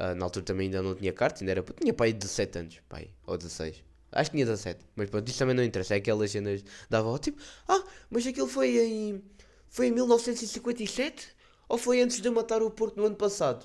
Ah, 0.00 0.14
na 0.14 0.24
altura 0.26 0.44
também 0.44 0.66
ainda 0.66 0.82
não 0.82 0.94
tinha 0.94 1.12
carta, 1.12 1.40
ainda 1.42 1.52
era. 1.52 1.62
Tinha 1.62 1.92
pai 1.94 2.12
de 2.12 2.18
17 2.20 2.58
anos, 2.58 2.80
pai, 2.88 3.10
ou 3.26 3.36
16. 3.36 3.84
Acho 4.12 4.30
que 4.30 4.36
tinha 4.36 4.46
17, 4.46 4.84
mas 4.96 5.08
pronto, 5.10 5.28
isso 5.28 5.38
também 5.38 5.54
não 5.54 5.62
interessa. 5.64 5.94
É 5.94 5.98
aquelas 5.98 6.30
cenas 6.30 6.64
da 6.88 6.98
avó, 6.98 7.16
tipo, 7.18 7.40
ah, 7.68 7.82
mas 8.10 8.26
aquilo 8.26 8.48
foi 8.48 8.78
em. 8.78 9.22
Foi 9.68 9.86
em 9.88 9.92
1957? 9.92 11.28
Ou 11.68 11.78
foi 11.78 12.00
antes 12.02 12.20
de 12.20 12.28
eu 12.28 12.32
matar 12.32 12.62
o 12.62 12.70
Porto 12.70 12.96
no 12.96 13.06
ano 13.06 13.16
passado? 13.16 13.64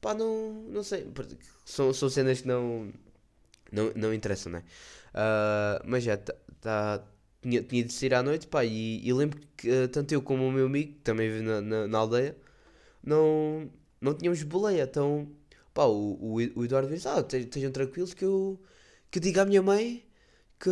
Pá, 0.00 0.14
não, 0.14 0.52
não 0.68 0.82
sei. 0.82 1.06
São, 1.64 1.92
são 1.92 2.08
cenas 2.08 2.40
que 2.40 2.48
não. 2.48 2.90
Não, 3.70 3.92
não 3.96 4.12
interessam, 4.14 4.52
né? 4.52 4.62
Ah, 5.14 5.80
mas 5.84 6.04
já, 6.04 6.16
tá, 6.16 6.34
tá- 6.60 7.04
tinha, 7.42 7.62
tinha 7.62 7.84
de 7.84 7.92
sair 7.92 8.14
à 8.14 8.22
noite, 8.22 8.46
pá, 8.46 8.64
e, 8.64 9.06
e 9.06 9.12
lembro 9.12 9.40
que 9.56 9.68
ah, 9.70 9.88
tanto 9.88 10.12
eu 10.12 10.22
como 10.22 10.46
o 10.46 10.52
meu 10.52 10.66
amigo, 10.66 10.92
que 10.94 11.00
também 11.00 11.28
vive 11.30 11.42
na, 11.42 11.60
na, 11.60 11.88
na 11.88 11.98
aldeia, 11.98 12.36
não, 13.04 13.70
não 14.00 14.14
tínhamos 14.14 14.42
boleia. 14.44 14.84
Então, 14.84 15.28
pá, 15.74 15.84
o, 15.84 16.14
o, 16.20 16.34
o 16.60 16.64
Eduardo 16.64 16.88
disse: 16.94 17.08
Ah, 17.08 17.22
te- 17.22 17.38
estejam 17.38 17.70
tranquilos 17.72 18.14
que 18.14 18.24
eu, 18.24 18.60
que 19.10 19.18
eu 19.18 19.22
digo 19.22 19.40
à 19.40 19.44
minha 19.44 19.62
mãe 19.62 20.04
que. 20.60 20.70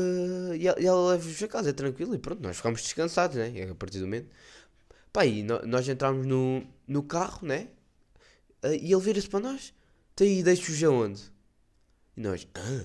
E 0.59 0.67
ela, 0.69 0.81
ela 0.81 1.11
leva-vos 1.13 1.43
a 1.43 1.49
casa, 1.49 1.71
é 1.71 1.73
tranquilo. 1.73 2.15
E 2.15 2.19
pronto, 2.19 2.43
nós 2.43 2.57
ficámos 2.59 2.83
descansados, 2.83 3.37
né? 3.37 3.51
E 3.53 3.63
a 3.71 3.75
partir 3.75 3.99
do 3.99 4.07
momento. 4.07 4.29
Pá, 5.13 5.27
e 5.27 5.43
no- 5.43 5.63
nós 5.67 5.89
entramos 5.89 6.27
no, 6.27 6.65
no 6.89 7.03
carro, 7.03 7.47
né? 7.47 7.69
Ah, 8.63 8.75
E 8.75 8.93
ele 8.93 9.01
vira-se 9.03 9.29
para 9.29 9.41
nós: 9.41 9.75
Tem 10.17 10.29
aí, 10.39 10.43
deixo-vos 10.43 10.83
aonde? 10.85 11.23
E 12.17 12.21
nós: 12.21 12.47
Ah, 12.55 12.85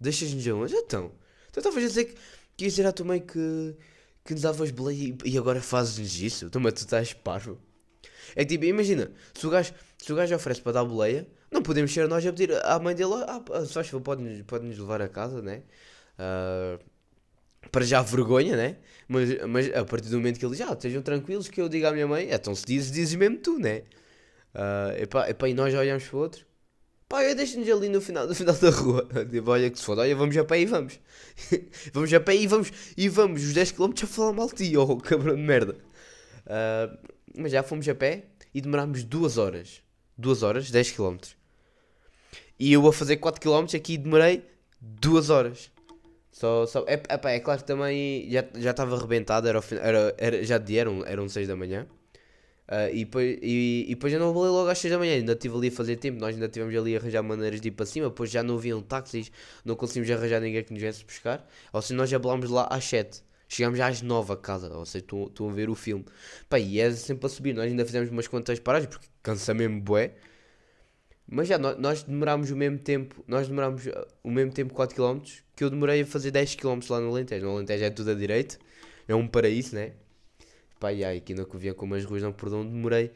deixas-nos 0.00 0.46
aonde? 0.48 0.74
Então, 0.74 1.12
tu 1.52 1.60
estavas 1.60 1.82
a 1.84 1.86
dizer 1.86 2.04
que, 2.06 2.14
que 2.56 2.64
ias 2.64 2.72
dizer 2.74 2.86
à 2.86 2.92
tua 2.92 3.06
mãe 3.06 3.20
que, 3.20 3.76
que 4.24 4.32
nos 4.32 4.42
davas 4.42 4.70
boleia 4.70 5.14
e, 5.24 5.30
e 5.32 5.38
agora 5.38 5.60
fazes-nos 5.60 6.20
isso? 6.20 6.46
Então, 6.46 6.60
mas 6.60 6.74
tu 6.74 6.78
estás 6.78 7.12
parvo. 7.12 7.58
É 8.34 8.44
que 8.44 8.50
tipo, 8.54 8.64
imagina, 8.64 9.10
se 9.34 9.46
o 9.46 9.50
gajo, 9.50 9.74
se 10.02 10.12
o 10.12 10.16
gajo 10.16 10.34
oferece 10.34 10.60
para 10.60 10.72
dar 10.72 10.84
boleia, 10.84 11.28
não 11.48 11.62
podemos 11.62 11.92
ser 11.92 12.08
nós 12.08 12.26
a 12.26 12.32
pedir 12.32 12.52
à 12.64 12.76
mãe 12.80 12.92
dele, 12.92 13.12
ah, 13.26 13.64
se 13.64 13.72
faz 13.72 13.86
favor, 13.88 14.02
pode-nos 14.02 14.42
pode 14.42 14.66
-nos 14.66 14.76
levar 14.76 15.00
a 15.00 15.08
casa, 15.08 15.40
né? 15.40 15.62
Ah, 16.18 16.76
para 17.70 17.84
já 17.84 18.02
vergonha, 18.02 18.56
né? 18.56 18.78
Mas, 19.08 19.46
mas 19.46 19.72
a 19.72 19.84
partir 19.84 20.08
do 20.08 20.16
momento 20.16 20.40
que 20.40 20.44
ele 20.44 20.56
diz, 20.56 20.66
ah, 20.66 20.72
estejam 20.72 21.02
tranquilos 21.02 21.48
que 21.48 21.60
eu 21.60 21.68
digo 21.68 21.86
à 21.86 21.92
minha 21.92 22.06
mãe, 22.08 22.28
então 22.32 22.52
se 22.54 22.66
dizes, 22.66 22.90
dizes 22.90 23.14
mesmo 23.14 23.38
tu, 23.38 23.58
né? 23.60 23.82
Ah, 24.54 24.92
epá, 24.98 25.28
epá, 25.30 25.48
e 25.48 25.54
nós 25.54 25.72
olhamos 25.72 26.04
para 26.04 26.16
o 26.16 26.20
outro, 26.20 26.44
pá, 27.08 27.22
eu 27.24 27.36
deixo-nos 27.36 27.68
ali 27.70 27.88
no 27.88 28.00
final, 28.00 28.26
no 28.26 28.34
final 28.34 28.54
da 28.56 28.70
rua, 28.70 29.08
tipo, 29.30 29.50
olha 29.50 29.70
que 29.70 29.78
se 29.78 29.84
foda, 29.84 30.02
olha, 30.02 30.16
vamos 30.16 30.36
a 30.36 30.44
pé 30.44 30.60
e 30.60 30.66
vamos. 30.66 30.98
vamos 31.94 32.12
a 32.12 32.20
pé 32.20 32.34
e 32.36 32.46
vamos, 32.48 32.72
e 32.96 33.08
vamos 33.08 33.44
os 33.44 33.54
10km 33.54 34.02
a 34.02 34.06
falar 34.08 34.32
mal 34.32 34.48
de 34.48 34.54
ti, 34.54 34.76
oh 34.76 34.96
cabrão 34.96 35.36
de 35.36 35.42
merda. 35.42 35.76
Ah, 36.46 36.98
mas 37.36 37.52
já 37.52 37.62
fomos 37.62 37.88
a 37.88 37.94
pé 37.94 38.26
e 38.54 38.60
demorámos 38.60 39.04
2 39.04 39.38
horas. 39.38 39.82
2 40.22 40.42
horas, 40.42 40.70
10km. 40.70 41.34
E 42.58 42.72
eu 42.72 42.86
a 42.86 42.92
fazer 42.92 43.16
4km 43.18 43.76
aqui 43.76 43.98
demorei 43.98 44.44
2 44.80 45.30
horas. 45.30 45.70
Só, 46.30 46.66
só, 46.66 46.84
é, 46.86 46.94
epá, 46.94 47.30
é 47.30 47.40
claro 47.40 47.60
que 47.60 47.66
também 47.66 48.30
já 48.30 48.44
já 48.54 48.70
estava 48.70 48.96
arrebentado, 48.96 49.46
era, 49.48 49.60
era, 49.80 50.14
era, 50.16 50.44
já 50.44 50.56
de 50.58 50.66
dia, 50.66 50.80
eram, 50.82 51.04
eram 51.04 51.28
6 51.28 51.46
da 51.46 51.56
manhã. 51.56 51.86
Ah, 52.68 52.90
e, 52.90 53.04
depois, 53.04 53.38
e, 53.42 53.84
e 53.86 53.94
depois 53.94 54.12
eu 54.12 54.18
não 54.18 54.32
volei 54.32 54.50
logo 54.50 54.68
às 54.70 54.78
6 54.78 54.92
da 54.92 54.98
manhã, 54.98 55.14
ainda 55.14 55.32
estive 55.32 55.54
ali 55.56 55.68
a 55.68 55.72
fazer 55.72 55.96
tempo, 55.96 56.18
nós 56.18 56.34
ainda 56.34 56.48
tivemos 56.48 56.74
ali 56.74 56.96
a 56.96 56.98
arranjar 56.98 57.22
maneiras 57.22 57.60
de 57.60 57.68
ir 57.68 57.72
para 57.72 57.84
cima, 57.84 58.08
depois 58.08 58.30
já 58.30 58.42
não 58.42 58.54
haviam 58.54 58.80
táxis, 58.80 59.30
não 59.64 59.76
conseguimos 59.76 60.10
arranjar 60.10 60.40
ninguém 60.40 60.64
que 60.64 60.72
nos 60.72 60.80
viesse 60.80 61.04
buscar, 61.04 61.46
ou 61.72 61.82
seja, 61.82 61.94
nós 61.94 62.08
já 62.08 62.18
balámos 62.18 62.48
lá 62.48 62.66
às 62.70 62.84
7, 62.84 63.22
chegámos 63.46 63.76
já 63.78 63.88
às 63.88 64.00
9 64.00 64.32
a 64.32 64.36
casa, 64.36 64.74
ou 64.74 64.86
seja, 64.86 65.04
estão 65.04 65.50
a 65.50 65.52
ver 65.52 65.68
o 65.68 65.74
filme. 65.74 66.06
Pá, 66.48 66.58
e 66.58 66.80
é 66.80 66.90
sempre 66.92 67.26
a 67.26 67.28
subir, 67.28 67.52
nós 67.52 67.66
ainda 67.66 67.84
fizemos 67.84 68.10
umas 68.10 68.26
quantas 68.26 68.58
paragens, 68.58 68.88
porque 68.88 69.06
cansa 69.22 69.54
mesmo 69.54 69.80
bué, 69.80 70.14
mas 71.26 71.48
já, 71.48 71.56
nós, 71.58 71.78
nós 71.78 72.02
demorámos 72.02 72.50
o 72.50 72.56
mesmo 72.56 72.78
tempo, 72.78 73.24
nós 73.26 73.48
demorámos 73.48 73.86
uh, 73.86 74.06
o 74.22 74.30
mesmo 74.30 74.52
tempo 74.52 74.74
4km 74.74 75.42
que 75.56 75.64
eu 75.64 75.70
demorei 75.70 76.02
a 76.02 76.06
fazer 76.06 76.30
10km 76.32 76.90
lá 76.90 77.00
no 77.00 77.08
Alentejo. 77.10 77.46
No 77.46 77.52
Alentejo 77.52 77.84
é 77.84 77.90
tudo 77.90 78.10
a 78.10 78.14
direito, 78.14 78.58
é 79.08 79.14
um 79.14 79.26
paraíso, 79.26 79.74
né? 79.74 79.92
Pá, 80.78 80.92
e 80.92 81.04
aí 81.04 81.18
aqui 81.18 81.32
na 81.34 81.44
Covilhã, 81.44 81.72
como 81.74 81.94
as 81.94 82.04
ruas 82.04 82.22
não 82.22 82.32
perdoam, 82.32 82.66
demorei 82.66 83.12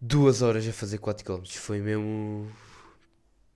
duas 0.00 0.40
horas 0.42 0.66
a 0.66 0.72
fazer 0.72 0.98
4km. 0.98 1.46
Foi 1.56 1.80
mesmo. 1.80 2.48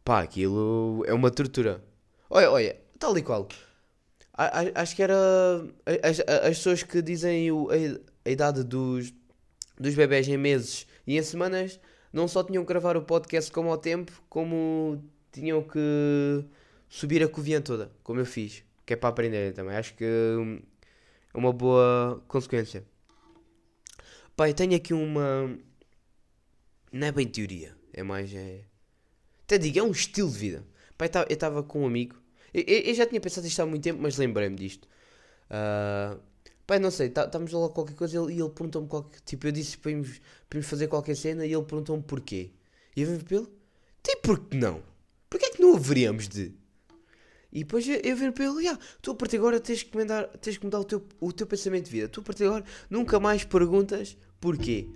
Pá, 0.04 0.22
aquilo 0.22 1.04
é 1.06 1.14
uma 1.14 1.30
tortura. 1.30 1.82
Olha, 2.28 2.50
olha, 2.50 2.76
tal 2.98 3.16
e 3.16 3.22
qual. 3.22 3.48
A- 4.34 4.64
Acho 4.74 4.96
que 4.96 5.02
era. 5.02 5.14
As, 6.02 6.20
as 6.20 6.56
pessoas 6.58 6.82
que 6.82 7.00
dizem 7.00 7.52
o- 7.52 7.68
a, 7.70 8.28
a 8.28 8.30
idade 8.30 8.64
dos, 8.64 9.12
dos 9.78 9.94
bebés 9.94 10.26
em 10.28 10.36
meses 10.36 10.86
e 11.06 11.16
em 11.18 11.22
semanas 11.22 11.80
não 12.12 12.28
só 12.28 12.42
tinham 12.44 12.64
que 12.64 12.68
gravar 12.68 12.96
o 12.96 13.02
podcast 13.02 13.50
como 13.52 13.70
ao 13.70 13.78
tempo, 13.78 14.12
como 14.28 15.02
tinham 15.32 15.62
que 15.62 16.44
subir 16.88 17.22
a 17.22 17.28
covinha 17.28 17.60
toda, 17.60 17.90
como 18.02 18.20
eu 18.20 18.26
fiz. 18.26 18.64
Que 18.84 18.94
é 18.94 18.96
para 18.96 19.10
aprenderem 19.10 19.52
também. 19.52 19.76
Acho 19.76 19.94
que 19.94 20.04
hum, 20.04 20.60
é 21.34 21.38
uma 21.38 21.52
boa 21.52 22.22
consequência. 22.28 22.84
Pai, 24.36 24.52
tenho 24.54 24.74
aqui 24.76 24.94
uma. 24.94 25.56
Não 26.92 27.06
é 27.06 27.12
bem 27.12 27.26
teoria, 27.26 27.74
é 27.92 28.02
mais. 28.02 28.32
É... 28.34 28.60
Até 29.44 29.58
digo, 29.58 29.78
é 29.78 29.82
um 29.82 29.90
estilo 29.90 30.30
de 30.30 30.38
vida. 30.38 30.66
Pai, 30.98 31.10
eu 31.28 31.34
estava 31.34 31.62
com 31.62 31.82
um 31.82 31.86
amigo. 31.86 32.16
Eu, 32.54 32.62
eu- 32.62 32.94
já 32.94 33.06
tinha 33.06 33.20
pensado 33.20 33.46
isto 33.46 33.60
há 33.62 33.66
muito 33.66 33.82
tempo, 33.84 34.00
mas 34.02 34.18
lembrei-me 34.18 34.56
disto. 34.56 34.88
Ah, 35.50 36.18
pai, 36.66 36.78
não 36.78 36.90
sei, 36.90 37.08
tá- 37.10 37.24
estávamos 37.24 37.52
a 37.52 37.58
falar 37.58 37.68
qualquer 37.70 37.94
coisa 37.94 38.16
e 38.16 38.18
ele, 38.22 38.40
ele 38.40 38.50
perguntou-me 38.50 38.88
qualquer. 38.88 39.20
Tipo, 39.20 39.46
eu 39.48 39.52
disse 39.52 39.76
para 39.78 39.90
irmos, 39.90 40.20
para 40.48 40.58
irmos 40.58 40.70
fazer 40.70 40.88
qualquer 40.88 41.16
cena 41.16 41.44
e 41.46 41.52
ele 41.52 41.62
perguntou-me 41.64 42.02
porquê. 42.02 42.50
E 42.96 43.02
eu 43.02 43.08
vim 43.10 43.18
para 43.18 43.36
ele: 43.36 43.46
Tem 44.02 44.16
porquê 44.20 44.56
não? 44.56 44.82
Porquê 45.30 45.46
é 45.46 45.50
que 45.50 45.62
não 45.62 45.74
haveríamos 45.76 46.28
de? 46.28 46.54
E 47.52 47.60
depois 47.64 47.86
eu, 47.86 47.96
eu 48.02 48.16
vim 48.16 48.32
para 48.32 48.44
ele: 48.46 48.64
"Ya, 48.64 48.78
Tu 49.02 49.10
a 49.10 49.14
partir 49.14 49.32
de 49.32 49.38
agora 49.38 49.60
tens 49.60 49.82
que 49.82 49.96
mudar, 49.96 50.26
tens 50.38 50.56
que 50.56 50.64
mudar 50.64 50.80
o, 50.80 50.84
teu, 50.84 51.06
o 51.20 51.32
teu 51.32 51.46
pensamento 51.46 51.84
de 51.86 51.90
vida. 51.90 52.08
Tu 52.08 52.20
a 52.20 52.22
partir 52.22 52.44
de 52.44 52.48
agora 52.48 52.64
nunca 52.88 53.20
mais 53.20 53.44
perguntas 53.44 54.16
porquê. 54.40 54.88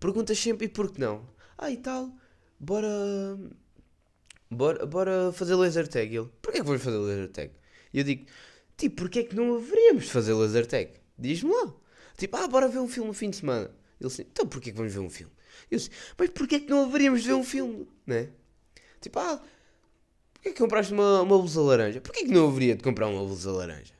Perguntas 0.00 0.38
sempre 0.38 0.66
e 0.66 0.68
por 0.68 0.90
que 0.92 1.00
não? 1.00 1.28
Ah, 1.56 1.70
e 1.70 1.76
tal, 1.76 2.12
bora. 2.58 2.88
Bora, 4.50 4.86
bora 4.86 5.32
fazer 5.32 5.54
laser 5.56 5.88
tag. 5.88 6.12
E 6.12 6.16
Ele, 6.18 6.28
porquê 6.40 6.58
que 6.60 6.64
vamos 6.66 6.82
fazer 6.82 6.98
laser 6.98 7.28
tag? 7.30 7.52
E 7.92 7.98
eu 7.98 8.04
digo, 8.04 8.26
tipo, 8.76 8.96
porquê 8.96 9.20
é 9.20 9.22
que 9.24 9.36
não 9.36 9.56
haveríamos 9.56 10.04
de 10.04 10.10
fazer 10.10 10.34
laser 10.34 10.66
tag? 10.66 10.92
Diz-me 11.18 11.50
lá. 11.50 11.74
Tipo, 12.16 12.36
ah, 12.36 12.48
bora 12.48 12.68
ver 12.68 12.78
um 12.78 12.88
filme 12.88 13.08
no 13.08 13.14
fim 13.14 13.30
de 13.30 13.36
semana. 13.36 13.70
Ele 14.00 14.06
assim, 14.08 14.22
então 14.22 14.46
porquê 14.46 14.70
que 14.70 14.76
vamos 14.76 14.92
ver 14.92 15.00
um 15.00 15.10
filme? 15.10 15.32
Eu 15.70 15.76
assim, 15.76 15.90
mas 16.18 16.30
porquê 16.30 16.56
é 16.56 16.60
que 16.60 16.70
não 16.70 16.84
haveríamos 16.84 17.22
de 17.22 17.28
ver 17.28 17.34
um 17.34 17.44
filme? 17.44 17.88
Né? 18.06 18.28
Tipo, 19.00 19.18
ah, 19.18 19.40
porquê 20.34 20.52
que 20.52 20.58
compraste 20.58 20.92
uma, 20.92 21.22
uma 21.22 21.38
blusa 21.38 21.60
laranja? 21.60 22.00
Porquê 22.00 22.24
que 22.24 22.32
não 22.32 22.48
haveria 22.48 22.74
de 22.74 22.82
comprar 22.82 23.08
uma 23.08 23.24
blusa 23.24 23.50
laranja? 23.50 23.94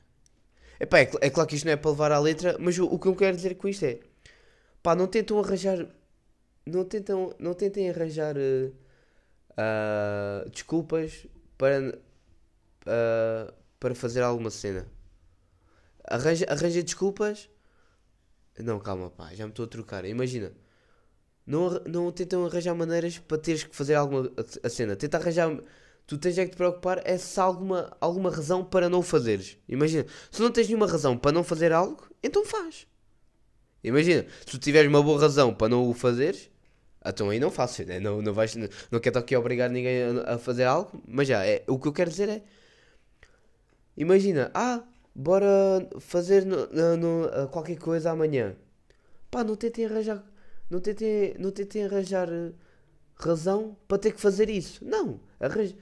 Epá, 0.79 0.99
é, 0.99 1.09
é 1.21 1.29
claro 1.29 1.49
que 1.49 1.55
isto 1.55 1.65
não 1.65 1.73
é 1.73 1.75
para 1.75 1.91
levar 1.91 2.11
à 2.11 2.19
letra, 2.19 2.57
mas 2.59 2.77
o, 2.77 2.85
o 2.85 2.99
que 2.99 3.07
eu 3.07 3.15
quero 3.15 3.35
dizer 3.35 3.55
com 3.55 3.67
isto 3.67 3.83
é, 3.83 3.99
pá, 4.83 4.95
não 4.95 5.07
tentam 5.07 5.39
arranjar, 5.39 5.87
não 6.65 6.85
tentam, 6.85 7.33
não 7.39 7.53
tentem 7.53 7.89
arranjar 7.89 8.35
eh, 8.37 8.71
ah, 9.57 10.45
desculpas 10.51 11.25
para, 11.57 11.99
ah, 12.85 13.53
para 13.79 13.95
fazer 13.95 14.21
alguma 14.21 14.49
cena. 14.49 14.87
Arranja, 16.03 16.45
arranja 16.49 16.83
desculpas. 16.83 17.49
Não, 18.59 18.79
calma, 18.79 19.09
pá, 19.09 19.33
já 19.33 19.45
me 19.45 19.51
estou 19.51 19.65
a 19.65 19.67
trocar. 19.67 20.05
Imagina, 20.05 20.51
não, 21.45 21.69
não 21.85 22.11
tentam 22.11 22.45
arranjar 22.45 22.75
maneiras 22.75 23.17
para 23.19 23.37
teres 23.37 23.63
que 23.63 23.75
fazer 23.75 23.95
alguma 23.95 24.31
a, 24.63 24.69
cena. 24.69 24.95
Tenta 24.95 25.17
arranjar. 25.17 25.57
Tu 26.05 26.17
tens 26.17 26.37
é 26.37 26.45
que 26.45 26.51
te 26.51 26.57
preocupar 26.57 27.01
é 27.03 27.17
se 27.17 27.37
há 27.39 27.43
alguma, 27.43 27.95
alguma 27.99 28.29
razão 28.31 28.63
para 28.63 28.89
não 28.89 29.01
fazeres. 29.01 29.57
Imagina, 29.67 30.05
se 30.31 30.41
não 30.41 30.49
tens 30.49 30.67
nenhuma 30.67 30.87
razão 30.87 31.17
para 31.17 31.33
não 31.33 31.43
fazer 31.43 31.73
algo, 31.73 32.01
então 32.23 32.45
faz. 32.45 32.87
Imagina, 33.83 34.25
se 34.39 34.45
tu 34.45 34.57
tiveres 34.57 34.89
uma 34.89 35.03
boa 35.03 35.19
razão 35.19 35.53
para 35.53 35.67
não 35.67 35.89
o 35.89 35.93
fazeres, 35.93 36.49
então 37.05 37.29
aí 37.29 37.39
não 37.39 37.51
faças, 37.51 37.85
né? 37.85 37.99
não, 37.99 38.21
não, 38.21 38.33
vais, 38.33 38.55
não, 38.55 38.67
não 38.89 38.99
quero 38.99 39.19
aqui 39.19 39.35
obrigar 39.35 39.69
ninguém 39.69 40.03
a, 40.03 40.35
a 40.35 40.37
fazer 40.37 40.63
algo, 40.63 41.01
mas 41.07 41.27
já, 41.27 41.45
é, 41.45 41.63
o 41.67 41.77
que 41.77 41.87
eu 41.87 41.93
quero 41.93 42.09
dizer 42.09 42.29
é, 42.29 42.43
imagina, 43.97 44.51
ah, 44.53 44.83
bora 45.15 45.47
fazer 45.99 46.45
no- 46.45 46.67
no- 46.97 47.25
ah, 47.33 47.47
qualquer 47.47 47.77
coisa 47.79 48.11
amanhã. 48.11 48.55
Pá, 49.31 49.43
não 49.43 49.55
tentem 49.55 49.85
arranjar, 49.85 50.23
não 50.69 50.79
tentem, 50.81 51.35
não 51.39 51.51
tentem 51.51 51.85
arranjar 51.85 52.29
eh, 52.31 52.53
razão 53.15 53.77
para 53.87 53.97
ter 53.99 54.13
que 54.13 54.21
fazer 54.21 54.49
isso. 54.49 54.83
Não, 54.85 55.19
arranja, 55.39 55.75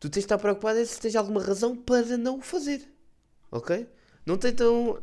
tu 0.00 0.08
tens 0.10 0.22
de 0.22 0.26
estar 0.26 0.38
preocupado 0.38 0.78
é 0.78 0.84
se 0.84 1.00
tens 1.00 1.16
alguma 1.16 1.42
razão 1.42 1.76
para 1.76 2.16
não 2.18 2.38
o 2.38 2.42
fazer, 2.42 2.82
ok? 3.52 3.88
Não 4.26 4.38
tentam, 4.38 5.02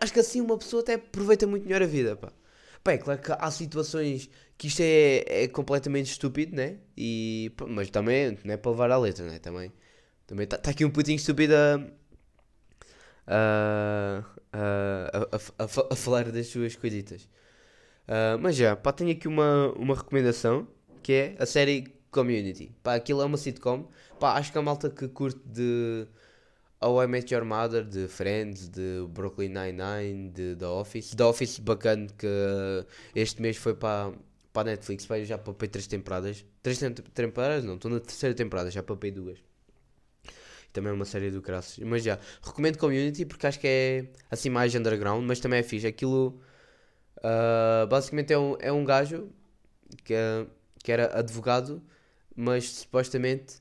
acho 0.00 0.12
que 0.12 0.20
assim 0.20 0.40
uma 0.40 0.56
pessoa 0.58 0.82
até 0.82 0.94
aproveita 0.94 1.46
muito 1.46 1.64
melhor 1.64 1.82
a 1.82 1.86
vida, 1.86 2.16
pá. 2.16 2.32
Pá, 2.82 2.92
é 2.92 2.98
claro 2.98 3.20
que 3.20 3.32
há 3.32 3.50
situações 3.50 4.30
que 4.56 4.68
isto 4.68 4.80
é, 4.80 5.24
é 5.44 5.48
completamente 5.48 6.10
estúpido, 6.10 6.54
né? 6.56 6.78
E, 6.96 7.52
mas 7.68 7.90
também 7.90 8.38
não 8.44 8.54
é 8.54 8.56
para 8.56 8.70
levar 8.70 8.90
à 8.90 8.98
letra, 8.98 9.26
né? 9.26 9.38
Também 9.38 9.72
também 10.28 10.44
está 10.44 10.70
aqui 10.70 10.84
um 10.84 10.90
putinho 10.90 11.16
estúpido 11.16 11.54
a, 11.56 11.80
a, 13.26 14.24
a, 14.52 15.26
a, 15.32 15.64
a, 15.64 15.68
fa- 15.68 15.86
a 15.90 15.96
falar 15.96 16.30
das 16.30 16.46
suas 16.46 16.76
coisitas. 16.76 17.28
Ah, 18.06 18.38
mas 18.40 18.56
já, 18.56 18.76
pá, 18.76 18.92
tenho 18.92 19.10
aqui 19.10 19.26
uma, 19.28 19.72
uma 19.76 19.94
recomendação 19.94 20.68
que 21.02 21.12
é 21.12 21.36
a 21.38 21.46
série 21.46 21.92
Community. 22.10 22.72
Pá, 22.82 22.94
aquilo 22.94 23.20
é 23.22 23.24
uma 23.24 23.36
sitcom. 23.36 23.88
Pá, 24.20 24.34
acho 24.38 24.52
que 24.52 24.58
a 24.58 24.62
malta 24.62 24.88
que 24.90 25.08
curte 25.08 25.40
de 25.46 26.06
How 26.80 27.04
I 27.04 27.06
Met 27.06 27.34
Your 27.34 27.44
Mother, 27.44 27.84
de 27.84 28.08
Friends, 28.08 28.68
de 28.68 29.06
Brooklyn 29.10 29.48
Nine-Nine, 29.48 30.30
de 30.30 30.56
The 30.56 30.66
Office. 30.66 31.14
The 31.14 31.24
Office 31.24 31.58
bacana 31.60 32.06
que 32.16 32.26
este 33.14 33.42
mês 33.42 33.56
foi 33.56 33.74
para 33.74 34.12
para 34.52 34.70
a 34.70 34.72
Netflix. 34.72 35.06
Pá, 35.06 35.18
já 35.22 35.36
papei 35.38 35.68
três 35.68 35.86
temporadas. 35.86 36.44
Três 36.62 36.78
tem- 36.78 36.92
temporadas? 36.92 37.64
Não, 37.64 37.74
estou 37.76 37.90
na 37.90 38.00
terceira 38.00 38.34
temporada, 38.34 38.70
já 38.70 38.82
papei 38.82 39.10
duas. 39.10 39.38
Também 40.72 40.90
é 40.90 40.94
uma 40.94 41.04
série 41.04 41.30
do 41.30 41.42
Craços. 41.42 41.78
Mas 41.84 42.02
já, 42.04 42.18
recomendo 42.42 42.78
Community 42.78 43.24
porque 43.24 43.46
acho 43.46 43.58
que 43.60 43.66
é 43.66 44.06
assim 44.30 44.50
mais 44.50 44.74
underground, 44.74 45.24
mas 45.26 45.40
também 45.40 45.60
é 45.60 45.62
fixe. 45.62 45.86
Aquilo 45.86 46.40
ah, 47.22 47.86
basicamente 47.88 48.32
é 48.32 48.38
um, 48.38 48.56
é 48.60 48.72
um 48.72 48.84
gajo 48.84 49.28
que, 50.04 50.14
é- 50.14 50.46
que 50.82 50.92
era 50.92 51.18
advogado, 51.18 51.82
mas 52.36 52.68
supostamente 52.70 53.60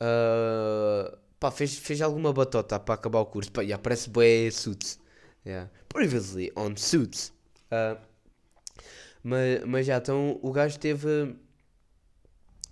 ah, 0.00 1.16
pá, 1.40 1.50
fez, 1.50 1.76
fez 1.78 2.02
alguma 2.02 2.32
batota 2.32 2.78
para 2.80 2.94
acabar 2.94 3.20
o 3.20 3.26
curso. 3.26 3.52
Pá, 3.52 3.62
yeah, 3.62 3.82
parece 3.82 4.10
bué 4.10 4.50
Suits. 4.50 5.00
Yeah. 5.46 5.70
Previously 5.88 6.52
on 6.56 6.76
Suits. 6.76 7.32
Ah, 7.70 7.98
mas, 9.22 9.64
mas 9.64 9.86
já, 9.86 9.96
então 9.98 10.38
o 10.42 10.52
gajo 10.52 10.78
teve 10.78 11.34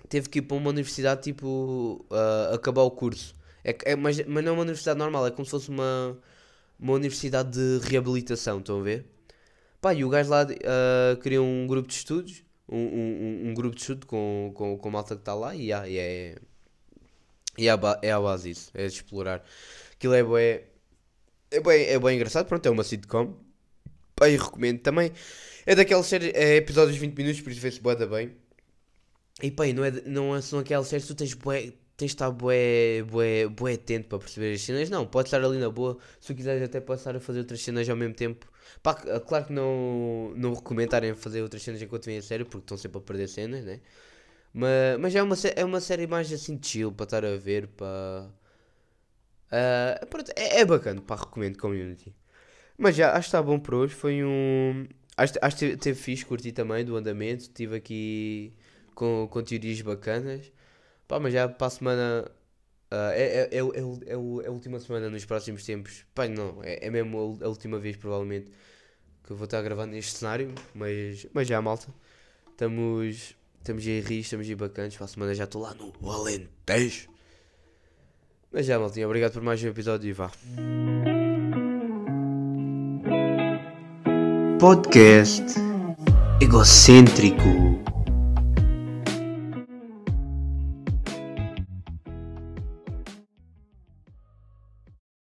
teve 0.08 0.28
que 0.28 0.38
ir 0.38 0.42
para 0.42 0.56
uma 0.56 0.70
universidade 0.70 1.22
tipo 1.22 2.04
ah, 2.10 2.54
acabar 2.54 2.82
o 2.82 2.90
curso. 2.90 3.34
É, 3.64 3.76
é, 3.92 3.96
mas, 3.96 4.18
mas 4.26 4.44
não 4.44 4.52
é 4.52 4.54
uma 4.54 4.62
universidade 4.62 4.98
normal, 4.98 5.26
é 5.26 5.30
como 5.30 5.44
se 5.44 5.50
fosse 5.50 5.68
uma, 5.70 6.18
uma 6.78 6.94
universidade 6.94 7.50
de 7.52 7.86
reabilitação, 7.88 8.58
estão 8.60 8.80
a 8.80 8.82
ver? 8.82 9.06
Pá, 9.80 9.94
e 9.94 10.04
o 10.04 10.10
gajo 10.10 10.30
lá 10.30 10.42
ah, 10.64 11.16
criou 11.22 11.46
um 11.46 11.66
grupo 11.66 11.88
de 11.88 11.94
estudos, 11.94 12.44
um, 12.68 12.78
um, 12.78 13.48
um- 13.50 13.54
grupo 13.54 13.76
de 13.76 13.82
estudo 13.82 14.06
com, 14.06 14.52
com, 14.54 14.78
com 14.78 14.90
malta 14.90 15.14
que 15.16 15.22
está 15.22 15.34
lá 15.34 15.54
e, 15.56 15.72
ah, 15.72 15.88
e 15.88 15.98
é, 15.98 16.36
e 17.58 17.68
é, 17.68 17.72
é 18.02 18.12
a 18.12 18.20
base 18.20 18.48
disso, 18.48 18.70
é 18.74 18.86
de 18.86 18.94
explorar. 18.94 19.44
Aquilo 19.94 20.14
é 20.14 20.22
bué, 20.22 20.64
é 21.50 21.60
bué, 21.60 21.92
é 21.92 21.98
bué 22.00 22.14
engraçado, 22.14 22.46
pronto, 22.48 22.66
é 22.66 22.70
uma 22.70 22.84
sitcom. 22.84 23.34
Pá, 24.16 24.28
e 24.28 24.36
recomendo 24.38 24.80
também. 24.80 25.12
É 25.66 25.74
daquelas 25.76 26.06
séries, 26.06 26.32
é 26.34 26.56
episódios 26.56 26.94
de 26.94 27.00
20 27.00 27.16
minutos, 27.16 27.40
por 27.42 27.52
isso 27.52 27.60
vê-se 27.60 27.80
bem. 27.80 28.32
E 29.42 29.50
pá, 29.50 29.66
não, 29.74 29.84
é, 29.84 29.90
não 30.06 30.36
é- 30.36 30.40
são 30.40 30.58
aquelas 30.58 30.86
séries 30.88 31.06
que 31.06 31.14
tu 31.14 31.16
tens 31.18 31.34
bué, 31.34 31.72
tens 32.02 32.10
de 32.10 32.14
estar 32.16 32.30
bué, 32.30 33.02
bué, 33.04 33.48
bué 33.48 33.74
atento 33.74 34.08
para 34.08 34.18
perceber 34.18 34.54
as 34.54 34.62
cenas. 34.62 34.90
Não, 34.90 35.06
podes 35.06 35.32
estar 35.32 35.44
ali 35.46 35.58
na 35.58 35.70
boa. 35.70 35.98
Se 36.20 36.34
quiseres 36.34 36.62
até 36.62 36.80
podes 36.80 37.00
estar 37.02 37.16
a 37.16 37.20
fazer 37.20 37.40
outras 37.40 37.60
cenas 37.62 37.88
ao 37.88 37.96
mesmo 37.96 38.14
tempo. 38.14 38.46
Pá, 38.82 38.94
c- 39.00 39.20
claro 39.20 39.46
que 39.46 39.52
não, 39.52 40.32
não 40.36 40.52
a 40.54 41.14
fazer 41.16 41.42
outras 41.42 41.62
cenas 41.62 41.82
enquanto 41.82 42.06
vêm 42.06 42.18
a 42.18 42.22
série, 42.22 42.44
porque 42.44 42.58
estão 42.64 42.76
sempre 42.76 42.98
a 42.98 43.00
perder 43.02 43.28
cenas, 43.28 43.64
né? 43.64 43.80
Mas, 44.54 44.98
mas 45.00 45.14
é, 45.16 45.22
uma, 45.22 45.36
é 45.56 45.64
uma 45.64 45.80
série 45.80 46.06
mais 46.06 46.32
assim 46.32 46.58
chill 46.62 46.92
para 46.92 47.04
estar 47.04 47.24
a 47.24 47.36
ver, 47.36 47.68
para... 47.68 48.28
Ah, 49.50 50.06
pronto, 50.08 50.30
é, 50.36 50.60
é 50.60 50.64
bacana, 50.64 51.00
pá, 51.02 51.16
recomendo 51.16 51.58
Community. 51.58 52.14
Mas 52.78 52.96
já, 52.96 53.10
acho 53.12 53.22
que 53.22 53.28
está 53.28 53.42
bom 53.42 53.58
por 53.60 53.74
hoje. 53.74 53.94
Foi 53.94 54.24
um. 54.24 54.86
Acho, 55.16 55.34
acho 55.42 55.56
que 55.56 55.60
teve, 55.66 55.76
teve 55.78 56.00
fixe, 56.00 56.26
curti 56.26 56.52
também 56.52 56.84
do 56.84 56.96
andamento. 56.96 57.42
Estive 57.44 57.76
aqui 57.76 58.54
com, 58.94 59.28
com 59.30 59.42
teorias 59.44 59.80
bacanas. 59.82 60.52
Pá, 61.12 61.20
mas 61.20 61.34
já 61.34 61.46
para 61.46 61.66
a 61.66 61.70
semana. 61.70 62.32
ah, 62.90 63.10
é, 63.12 63.22
é, 63.22 63.40
é, 63.42 63.58
é, 63.58 63.58
é, 63.58 64.12
é 64.12 64.14
a 64.14 64.50
última 64.50 64.80
semana 64.80 65.10
nos 65.10 65.26
próximos 65.26 65.62
tempos. 65.62 66.06
Pá, 66.14 66.26
não, 66.26 66.62
é, 66.62 66.86
é 66.86 66.88
mesmo 66.88 67.38
a, 67.42 67.48
última 67.48 67.78
vez, 67.78 67.96
provavelmente, 67.98 68.50
que 69.22 69.30
eu 69.30 69.36
vou 69.36 69.44
estar 69.44 69.60
gravando 69.60 69.92
neste 69.92 70.12
cenário. 70.12 70.54
Mas, 70.74 71.26
mas 71.34 71.46
já, 71.46 71.60
malta. 71.60 71.88
Estamos. 72.50 73.36
Estamos 73.58 73.86
aí 73.86 74.00
rir, 74.00 74.20
estamos 74.20 74.48
aí 74.48 74.54
bacanas. 74.54 74.96
Para 74.96 75.04
a 75.04 75.08
semana 75.08 75.34
já 75.34 75.44
estou 75.44 75.60
lá 75.60 75.74
no 75.74 75.92
Alentejo. 76.10 77.10
Mas 78.50 78.64
já, 78.64 78.78
maltinha, 78.78 79.04
obrigado 79.04 79.34
por 79.34 79.42
mais 79.42 79.62
um 79.62 79.68
episódio 79.68 80.08
e 80.08 80.12
vá. 80.14 80.30
Podcast 84.58 85.56
egocêntrico. 86.40 88.01